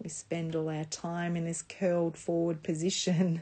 We 0.02 0.10
spend 0.10 0.56
all 0.56 0.70
our 0.70 0.84
time 0.86 1.36
in 1.36 1.46
this 1.46 1.62
curled 1.62 2.18
forward 2.18 2.64
position 2.64 3.42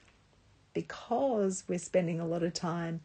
because 0.72 1.64
we're 1.68 1.78
spending 1.78 2.20
a 2.20 2.26
lot 2.26 2.42
of 2.42 2.54
time 2.54 3.00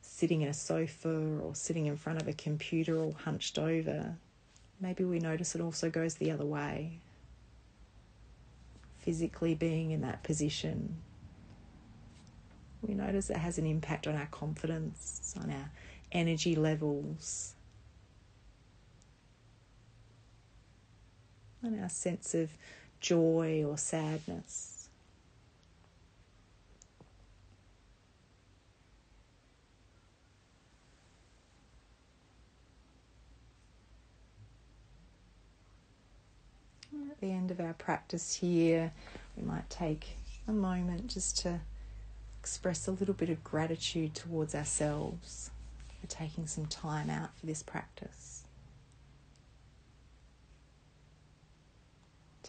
sitting 0.00 0.42
in 0.42 0.48
a 0.48 0.54
sofa 0.54 1.38
or 1.42 1.54
sitting 1.54 1.86
in 1.86 1.96
front 1.96 2.20
of 2.20 2.28
a 2.28 2.32
computer 2.32 2.98
or 2.98 3.12
hunched 3.24 3.58
over. 3.58 4.16
Maybe 4.80 5.04
we 5.04 5.18
notice 5.18 5.54
it 5.54 5.60
also 5.60 5.90
goes 5.90 6.14
the 6.14 6.30
other 6.30 6.44
way. 6.44 6.98
Physically 8.98 9.54
being 9.54 9.90
in 9.90 10.00
that 10.02 10.22
position, 10.22 10.96
we 12.82 12.94
notice 12.94 13.30
it 13.30 13.36
has 13.36 13.58
an 13.58 13.66
impact 13.66 14.06
on 14.06 14.16
our 14.16 14.26
confidence, 14.26 15.34
on 15.40 15.50
our 15.50 15.70
energy 16.12 16.54
levels, 16.54 17.54
and 21.62 21.80
our 21.80 21.88
sense 21.88 22.34
of 22.34 22.50
joy 23.00 23.64
or 23.64 23.76
sadness. 23.78 24.88
At 37.10 37.20
the 37.20 37.32
end 37.32 37.50
of 37.50 37.60
our 37.60 37.74
practice 37.74 38.36
here, 38.36 38.92
we 39.36 39.42
might 39.42 39.68
take 39.68 40.16
a 40.46 40.52
moment 40.52 41.08
just 41.08 41.38
to 41.38 41.60
express 42.40 42.86
a 42.86 42.92
little 42.92 43.14
bit 43.14 43.28
of 43.28 43.42
gratitude 43.42 44.14
towards 44.14 44.54
ourselves 44.54 45.50
for 46.00 46.06
taking 46.06 46.46
some 46.46 46.66
time 46.66 47.10
out 47.10 47.36
for 47.36 47.46
this 47.46 47.62
practice. 47.62 48.44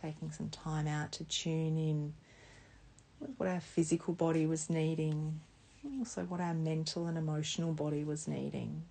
Taking 0.01 0.31
some 0.31 0.49
time 0.49 0.87
out 0.87 1.11
to 1.13 1.23
tune 1.25 1.77
in 1.77 2.13
with 3.19 3.31
what 3.37 3.49
our 3.49 3.59
physical 3.59 4.13
body 4.13 4.45
was 4.45 4.69
needing, 4.69 5.39
also 5.99 6.23
what 6.23 6.39
our 6.39 6.53
mental 6.53 7.07
and 7.07 7.17
emotional 7.17 7.73
body 7.73 8.03
was 8.03 8.27
needing. 8.27 8.83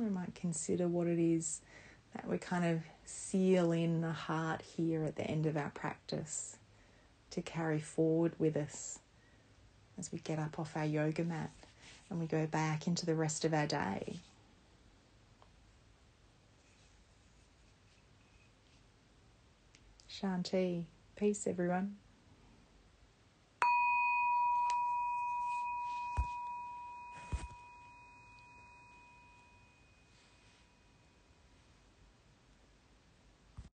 we 0.00 0.08
might 0.08 0.34
consider 0.34 0.88
what 0.88 1.06
it 1.06 1.18
is 1.18 1.60
that 2.14 2.26
we're 2.26 2.38
kind 2.38 2.64
of 2.64 2.80
seal 3.10 3.72
in 3.72 4.00
the 4.00 4.12
heart 4.12 4.62
here 4.76 5.04
at 5.04 5.16
the 5.16 5.24
end 5.24 5.46
of 5.46 5.56
our 5.56 5.70
practice 5.70 6.56
to 7.30 7.42
carry 7.42 7.80
forward 7.80 8.32
with 8.38 8.56
us 8.56 8.98
as 9.98 10.12
we 10.12 10.18
get 10.20 10.38
up 10.38 10.58
off 10.58 10.76
our 10.76 10.84
yoga 10.84 11.24
mat 11.24 11.50
and 12.08 12.20
we 12.20 12.26
go 12.26 12.46
back 12.46 12.86
into 12.86 13.06
the 13.06 13.14
rest 13.14 13.44
of 13.44 13.54
our 13.54 13.66
day. 13.66 14.16
Shanti. 20.10 20.84
Peace, 21.16 21.46
everyone. 21.46 21.99